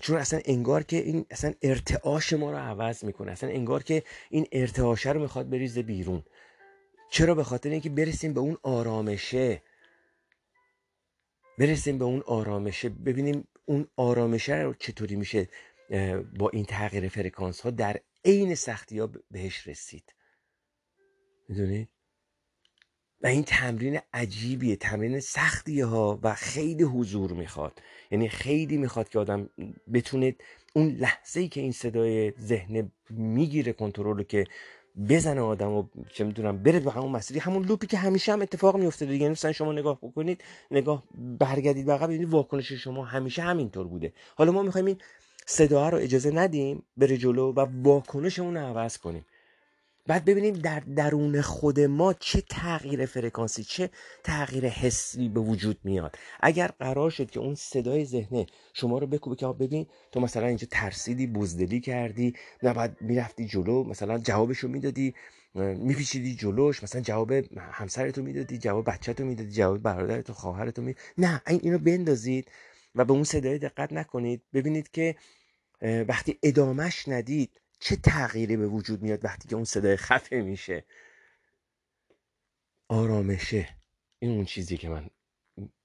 [0.00, 3.32] چون اصلا انگار که این اصلا ارتعاش ما رو عوض می‌کنه.
[3.32, 6.24] اصلا انگار که این ارتعاشه رو می‌خواد بریزه بیرون.
[7.10, 9.62] چرا؟ به خاطر اینکه برسیم به اون آرامشه.
[11.58, 12.88] برسیم به اون آرامشه.
[12.88, 15.48] ببینیم اون آرامشه رو چطوری میشه
[16.38, 20.14] با این تغییر فرکانس ها در عین سختی ها بهش رسید.
[21.48, 21.88] می‌دونید؟
[23.22, 27.82] و این تمرین عجیبیه تمرین سختیه ها و خیلی حضور می‌خواد.
[28.10, 29.48] یعنی خیلی می‌خواد که آدم
[29.92, 30.34] بتونه
[30.72, 34.44] اون لحظه ای که این صدای ذهن می‌گیره کنترل که
[35.08, 38.76] بزنه آدم و چه می‌دونم بره به همون مسیری همون لوپی که همیشه هم اتفاق
[38.76, 39.28] میفته دیگه.
[39.28, 41.02] مثلا شما نگاه بکنید نگاه
[41.38, 44.12] برگردید عقب ببینید واکنش شما همیشه همینطور بوده.
[44.36, 44.98] حالا ما می‌خوایم این
[45.46, 49.24] صدا رو اجازه ندیم بره جلو و واکنش اون رو عوض کنیم.
[50.06, 53.90] بعد ببینیم در درون خود ما چه تغییر فرکانسی چه
[54.24, 56.16] تغییر حسی به وجود میاد.
[56.40, 60.66] اگر قرار شد که اون صدای ذهنه شما رو بکوبه که ببین تو مثلا اینجا
[60.70, 65.14] ترسیدی بزدلی کردی نه بعد می‌رفتی جلو مثلا جوابشو می‌دادی
[65.54, 71.60] میپیچیدی جلوش مثلا جواب همسرتو می‌دادی جواب بچهتو می‌دادی جواب برادرتو خواهرتو می نه این
[71.62, 72.50] اینو بندازید
[72.94, 74.42] و به اون صدای دقت نکنید.
[74.54, 75.16] ببینید که
[75.82, 80.84] وقتی ادامش ندید چه تغییری به وجود میاد وقتی که اون صدای خفه میشه؟
[82.88, 83.68] آرامشه.
[84.18, 85.10] این اون چیزی که من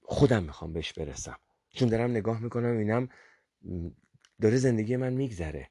[0.02, 1.38] خودم می‌خوام بهش برسم.
[1.74, 3.08] چون دارم نگاه می‌کنم اینم
[4.40, 5.70] داره زندگی من میگذره.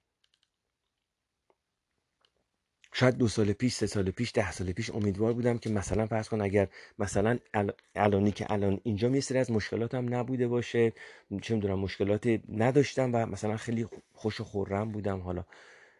[2.94, 6.30] شاید دو سال پیش سه سال پیش ده سال پیش امیدوار بودم که مثلا فرض
[6.30, 6.68] کن اگر
[7.00, 7.40] مثلا
[7.96, 10.94] الانی که الان اینجا یه سری از مشکلاتم نبوده باشه.
[11.42, 15.20] چه می‌دونم مشکلات نداشتم و مثلا خیلی خوش و خورم بودم.
[15.20, 15.46] حالا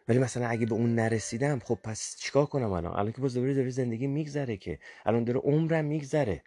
[0.08, 3.70] ولی مثلا اگه به اون نرسیدم خب پس چیکار کنم الان؟ الان که دوباره داره
[3.70, 4.78] زندگی میگذره که.
[5.06, 6.42] الان داره عمرم میگذره.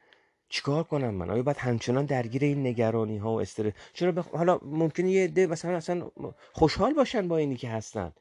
[0.50, 4.28] چیکار کنم من؟ آیا باید همچنان درگیر این نگرانی ها و استرس؟ چرا بخ...
[4.28, 6.12] حالا ممکنه یه عده مثلا اصلا
[6.54, 8.14] خوشحال باشن با اینی که هستن.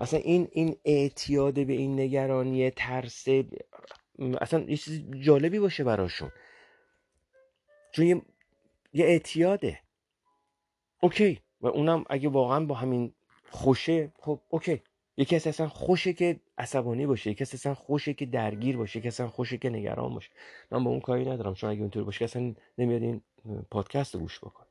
[0.00, 3.26] اصلا این این اعتیاد به این نگرانی ترس
[4.40, 6.30] اصلا یه چیز جالبی باشه براشون.
[7.92, 8.22] چون یه,
[8.92, 9.80] یه اعتیاده.
[11.02, 11.40] Okay.
[11.60, 13.14] و اونم اگه واقعا با همین
[13.50, 14.12] خوشه.
[14.20, 14.82] خب okay.
[15.16, 19.28] یکی از اصلا خوشه که عصبانی باشه یکی اصلا خوشه که درگیر باشه یکی اصلا
[19.28, 20.30] خوشه که نگران باشه.
[20.70, 21.54] من با اون کاری ندارم.
[21.54, 23.20] چون اگه اونطور باشه اصلا نمیاد این
[23.70, 24.64] پادکست رو گوش بکن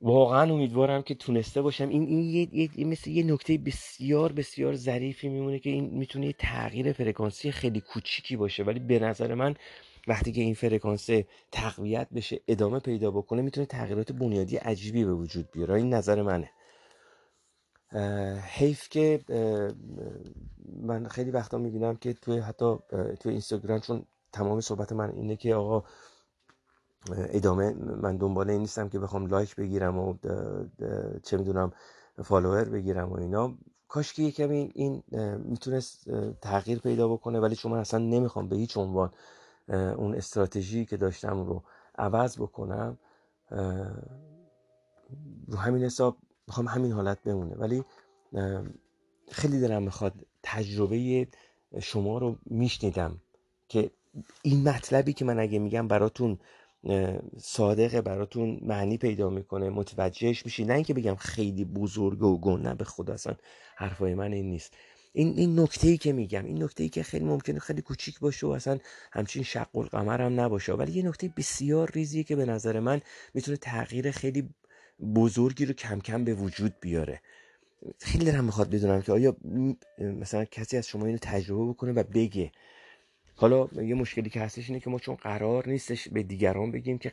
[0.00, 1.88] واقعا امیدوارم که تونسته باشم.
[1.88, 6.32] این این یه, یه مثل یه نکته بسیار بسیار ظریفی میمونه که این می‌تونه یه
[6.32, 8.62] تغییر فرکانسی خیلی کوچیکی باشه.
[8.62, 9.54] ولی به نظر من
[10.06, 11.10] وقتی که این فرکانس
[11.52, 15.74] تقویت بشه ادامه پیدا بکنه می‌تونه تغییرات بنیادی عجیبی به وجود بیاره.
[15.74, 16.50] این نظر منه.
[18.42, 19.20] حیف که
[20.82, 22.76] من خیلی وقتا می‌بینم که توی حتی
[23.20, 25.84] توی اینستاگرام چون تمام صحبت من اینه که آقا
[27.10, 30.14] ادامه من دنبال این نیستم که بخوام لایک بگیرم و
[31.22, 31.72] چه می‌دونم
[32.24, 33.58] فالوور بگیرم و اینا.
[33.88, 35.02] کاش که کمی این
[35.44, 36.10] می‌تونست
[36.42, 39.12] تغییر پیدا بکنه ولی چون من اصلا نمی‌خوام به هیچ عنوان
[39.68, 41.62] اون استراتژی که داشتم رو
[41.98, 42.98] عوض بکنم
[45.48, 46.16] رو همین حساب
[46.48, 47.54] می‌خوام همین حالت بمونه.
[47.54, 47.84] ولی
[49.30, 51.28] خیلی دلم می‌خواد تجربه
[51.82, 53.20] شما رو میشنیدم
[53.68, 53.90] که
[54.42, 56.38] این مطلبی که من اگه میگم براتون
[57.38, 60.64] صادقه براتون معنی پیدا می‌کنه متوجهش میشی.
[60.64, 63.34] نه اینکه بگم خیلی بزرگ و گنه به خدا اصلا
[63.76, 64.74] حرفای من این نیست.
[65.12, 68.46] این این نکته ای که میگم این نکته ای که خیلی ممکنه خیلی کوچیک باشه
[68.46, 68.78] و اصلا
[69.12, 70.72] همچین شق القمر هم نباشه.
[70.72, 73.00] ولی یه نکته بسیار ریزیه که به نظر من
[73.34, 74.48] می‌تونه تغییر خیلی
[75.14, 77.20] بزرگی رو کم کم به وجود بیاره.
[77.98, 79.36] خیلی دلم می‌خواد بدونم که آیا
[79.98, 82.52] مثلا کسی از شما اینو تجربه بکنه و بگه.
[83.34, 87.12] حالا یه مشکلی که هستش اینه که ما چون قرار نیستش به دیگران بگیم که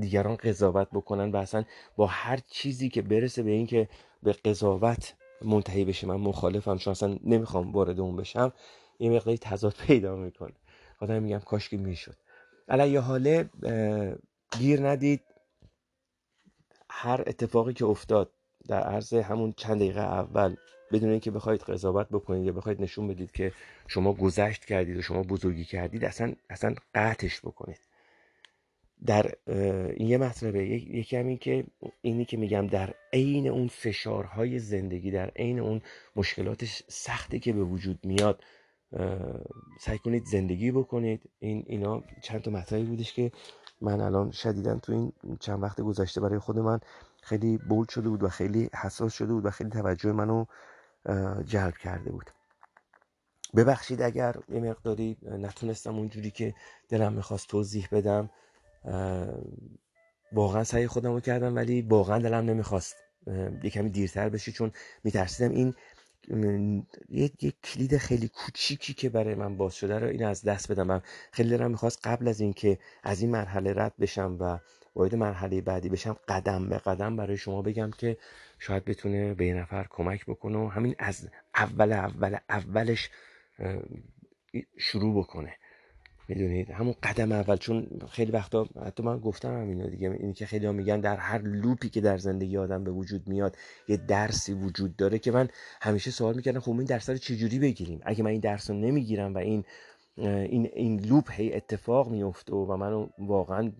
[0.00, 1.64] دیگران قضاوت بکنن و اصلا
[1.96, 3.88] با هر چیزی که برسه به اینکه
[4.22, 6.06] به قضاوت منتهی بشه.
[6.06, 8.52] من مخالفم چون اصلا نمی‌خوام وارد اون بشم.
[8.98, 10.52] یه مقداری تضاد پیدا می‌کنه.
[10.98, 12.16] خدا میگم کاش که می‌شد.
[12.68, 13.50] علی حاله
[14.58, 15.20] گیر ندید.
[16.90, 18.32] هر اتفاقی که افتاد
[18.68, 20.56] در عرض همون چند دقیقه اول
[20.92, 23.52] بدون اینکه بخواید قضاوت بکنید یا بخواید نشون بدید که
[23.88, 27.80] شما گذشت کردید و شما بزرگی کردید اصلا اصلا قطعش بکنید.
[29.06, 29.32] در
[29.96, 30.66] این یه مطلبه.
[30.68, 31.64] یکی همین که
[32.02, 35.80] اینی که میگم در عین اون فشارهای زندگی در عین اون
[36.16, 38.44] مشکلات سختی که به وجود میاد
[39.80, 41.30] سعی کنید زندگی بکنید.
[41.38, 43.32] این اینا چند تا مطلبی بودش که
[43.80, 46.80] من الان شدیدم تو این چند وقت گذشته برای خود من
[47.22, 50.44] خیلی بولد شده بود و خیلی حساس شده بود و خیلی توجه منو
[51.44, 52.30] جلب کرده بود.
[53.56, 56.54] ببخشید اگر یه مقداری نتونستم اونجوری که
[56.88, 58.30] دلم می‌خواست توضیح بدم
[60.32, 62.96] واقعا سعی خودم رو کردم ولی واقعا دلم نمی‌خواست
[63.62, 64.72] یه کمی دیرتر بشه چون
[65.04, 65.74] میترسیدم این
[66.28, 70.86] یه, یه کلید خیلی کوچیکی که برای من باز شده رو این از دست بدم
[70.86, 71.02] من
[71.32, 74.58] خیلی دلم می‌خواست قبل از اینکه از این مرحله رد بشم و
[74.94, 78.16] وارد مرحله بعدی بشم قدم به قدم برای شما بگم که
[78.58, 83.10] شاید بتونه به یه نفر کمک بکنه و همین از اول اول اولش
[84.78, 85.56] شروع بکنه.
[86.30, 90.66] می‌دونید؟ همون قدم اول چون خیلی وقتا حتی من گفتم همینو دیگه اینی که خیلی
[90.66, 93.56] ها میگن در هر loop ی که در زندگی آدم به وجود میاد
[93.88, 95.48] یه درسی وجود داره که من
[95.82, 99.34] همیشه سوال می‌کردم خب این درس رو چجوری بگیریم؟ اگه من این درس رو نمی‌گیرم
[99.34, 99.64] و این
[100.18, 103.72] این این loop هی اتفاق میفته و منو واقعا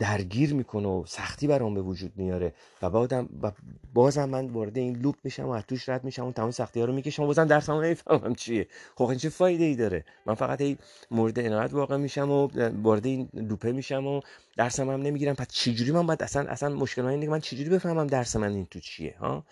[0.00, 2.54] درگیر می‌کنه و سختی برام به وجود میاره.
[2.82, 3.52] و بعدم و
[3.94, 6.86] بازم من وارد این loop میشم و از توش رد میشم و تمام سختی ها
[6.86, 10.60] رو می‌کشم و بازم درسمو نمی‌فهمم چیه؟ خب این چه فایده ای داره؟ من فقط
[10.60, 10.78] هی
[11.10, 12.48] مورد عنایت واقع میشم و
[12.82, 14.20] وارد این لوپه میشم و
[14.56, 15.34] درسم هم نمی‌گیرم.
[15.34, 18.66] پس چجوری من باید اصلا اصلا مشکل اینه که من چجوری بفهمم درس من این
[18.66, 19.44] تو چیه ها؟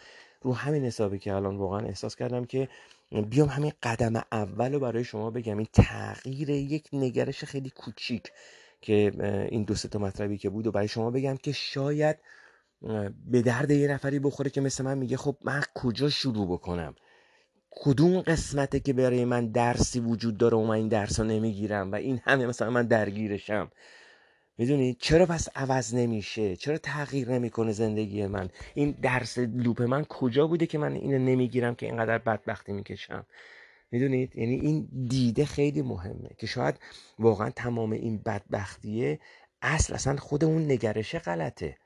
[0.42, 2.68] رو همین حسابی که الان واقعا احساس کردم که
[3.20, 5.59] بیام همین قدم اول رو برای شما بگم.
[5.59, 8.32] این تغییر یک نگرش خیلی کوچیک
[8.80, 9.12] که
[9.51, 12.16] این دو تا مطلبی که بود و برای شما بگم که شاید
[13.26, 16.94] به درد یه نفری بخوره که مثل من میگه خب من کجا شروع بکنم؟
[17.70, 21.94] کدوم قسمته که برای من درسی وجود داره و من این درس رو نمی‌گیرم و
[21.94, 23.70] این همه مثلا من درگیرشم؟
[24.58, 30.46] می‌دونید چرا پس عوض نمیشه؟ چرا تغییر نمی‌کنه زندگی من؟ این درس لوپ من کجا
[30.46, 33.26] بوده که من اینو نمی‌گیرم که اینقدر بدبختی می‌کشم؟
[33.90, 36.74] می‌دونید یعنی این دیده خیلی مهمه که شاید
[37.18, 39.20] واقعا تمام این بدبختیه
[39.62, 41.76] اصل اصلا خود اون نگرشه غلطه.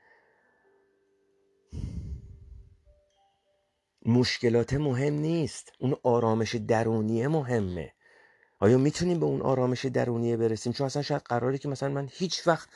[4.05, 5.71] مشکلات مهم نیست.
[5.79, 7.93] اون آرامش درونیه مهمه.
[8.59, 12.47] آیا می‌تونیم به اون آرامش درونیه برسیم؟ چون اصلا شاید قراره که مثلا من هیچ
[12.47, 12.69] وقت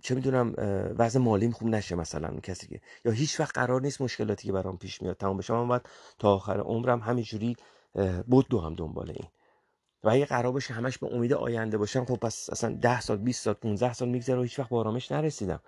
[0.00, 0.54] چه می‌دونم
[0.98, 4.78] وضع مالیم خوب نشه مثلا کسی که یا هیچ وقت قرار نیست مشکلاتی که برام
[4.78, 5.54] پیش میاد تمام بشه.
[5.54, 5.82] من باید
[6.18, 7.56] تا آخر عمرم همینجوری
[8.26, 9.28] بود دو هم دنبال این.
[10.04, 13.44] و اگه قرار باشه همش به امید آینده باشم خب پس اصلا 10 سال 20
[13.44, 15.60] سال 15 سال میگذره و هیچ وقت به آرامش نرسیدم.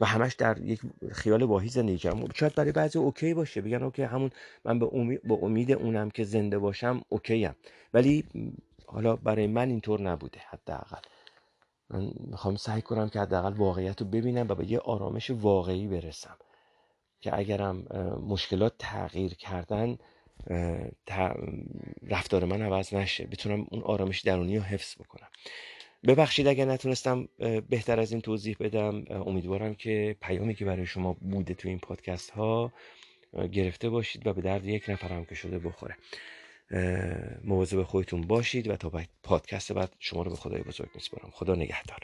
[0.00, 0.80] و همش در یک
[1.12, 2.28] خیال واهی زندگی کردم.
[2.34, 3.60] شاید برای بعضی okay باشه.
[3.60, 4.30] بگن okay همون
[4.64, 7.54] من به امید, به امید اونم که زنده باشم okay ام.
[7.94, 8.24] ولی
[8.92, 11.02] حالا برای من اینطور نبوده حداقل.
[11.90, 16.36] من می‌خوام سعی کنم که حداقل واقعیت رو ببینم و به یه آرامش واقعی برسم
[17.20, 17.76] که اگرم
[18.28, 19.98] مشکلات تغییر کردن
[22.02, 25.28] رفتار من عوض نشه بتونم اون آرامش درونی رو حفظ بکنم.
[26.06, 27.28] ببخشید اگر نتونستم
[27.68, 29.04] بهتر از این توضیح بدم.
[29.10, 32.72] امیدوارم که پیامی که برای شما بوده تو این پادکست ها
[33.52, 35.96] گرفته باشید و به درد یک نفر هم که شده بخوره.
[37.44, 38.92] مواظب خودتون باشید و تا
[39.22, 41.30] پادکست بعد شما رو به خدای بزرگ میسپارم.
[41.32, 41.98] خدا نگهدار.